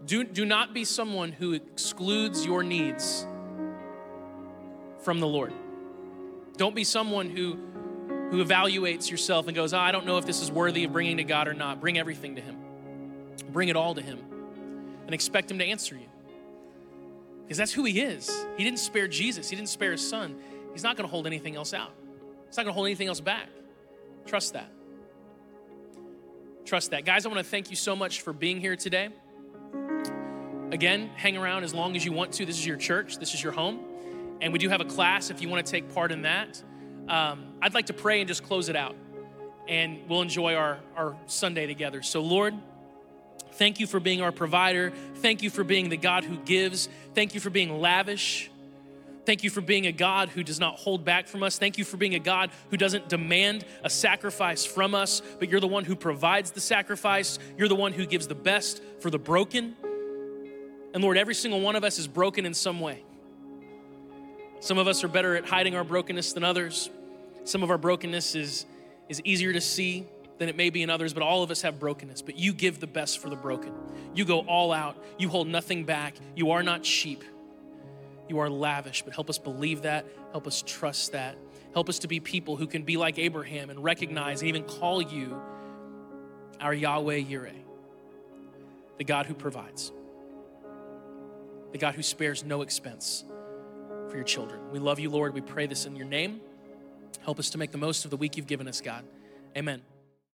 [0.04, 3.24] Do, do not be someone who excludes your needs
[5.04, 5.52] from the Lord.
[6.56, 7.52] Don't be someone who,
[8.32, 11.18] who evaluates yourself and goes, oh, I don't know if this is worthy of bringing
[11.18, 11.80] to God or not.
[11.80, 12.63] Bring everything to Him.
[13.52, 14.18] Bring it all to Him
[15.06, 16.08] and expect Him to answer you.
[17.44, 18.46] Because that's who he is.
[18.56, 20.36] He didn't spare Jesus, he didn't spare his son.
[20.72, 21.92] He's not going to hold anything else out,
[22.46, 23.48] he's not going to hold anything else back.
[24.26, 24.70] Trust that.
[26.64, 27.04] Trust that.
[27.04, 29.10] Guys, I want to thank you so much for being here today.
[30.72, 32.46] Again, hang around as long as you want to.
[32.46, 33.80] This is your church, this is your home.
[34.40, 36.62] And we do have a class if you want to take part in that.
[37.06, 38.96] Um, I'd like to pray and just close it out.
[39.68, 42.02] And we'll enjoy our, our Sunday together.
[42.02, 42.54] So, Lord,
[43.54, 44.92] thank you for being our provider.
[45.16, 46.88] Thank you for being the God who gives.
[47.14, 48.50] Thank you for being lavish.
[49.26, 51.58] Thank you for being a God who does not hold back from us.
[51.58, 55.60] Thank you for being a God who doesn't demand a sacrifice from us, but you're
[55.60, 57.38] the one who provides the sacrifice.
[57.56, 59.76] You're the one who gives the best for the broken.
[60.92, 63.02] And Lord, every single one of us is broken in some way.
[64.60, 66.90] Some of us are better at hiding our brokenness than others.
[67.44, 68.66] Some of our brokenness is,
[69.08, 70.06] is easier to see
[70.38, 72.22] than it may be in others, but all of us have brokenness.
[72.22, 73.72] But you give the best for the broken.
[74.14, 76.14] You go all out, you hold nothing back.
[76.34, 77.24] You are not sheep.
[78.28, 80.06] You are lavish, but help us believe that.
[80.32, 81.36] Help us trust that.
[81.72, 85.02] Help us to be people who can be like Abraham and recognize and even call
[85.02, 85.40] you
[86.60, 87.52] our Yahweh Yireh,
[88.96, 89.92] the God who provides,
[91.72, 93.24] the God who spares no expense
[94.08, 94.60] for your children.
[94.70, 95.34] We love you, Lord.
[95.34, 96.40] We pray this in your name.
[97.24, 99.04] Help us to make the most of the week you've given us, God.
[99.56, 99.82] Amen.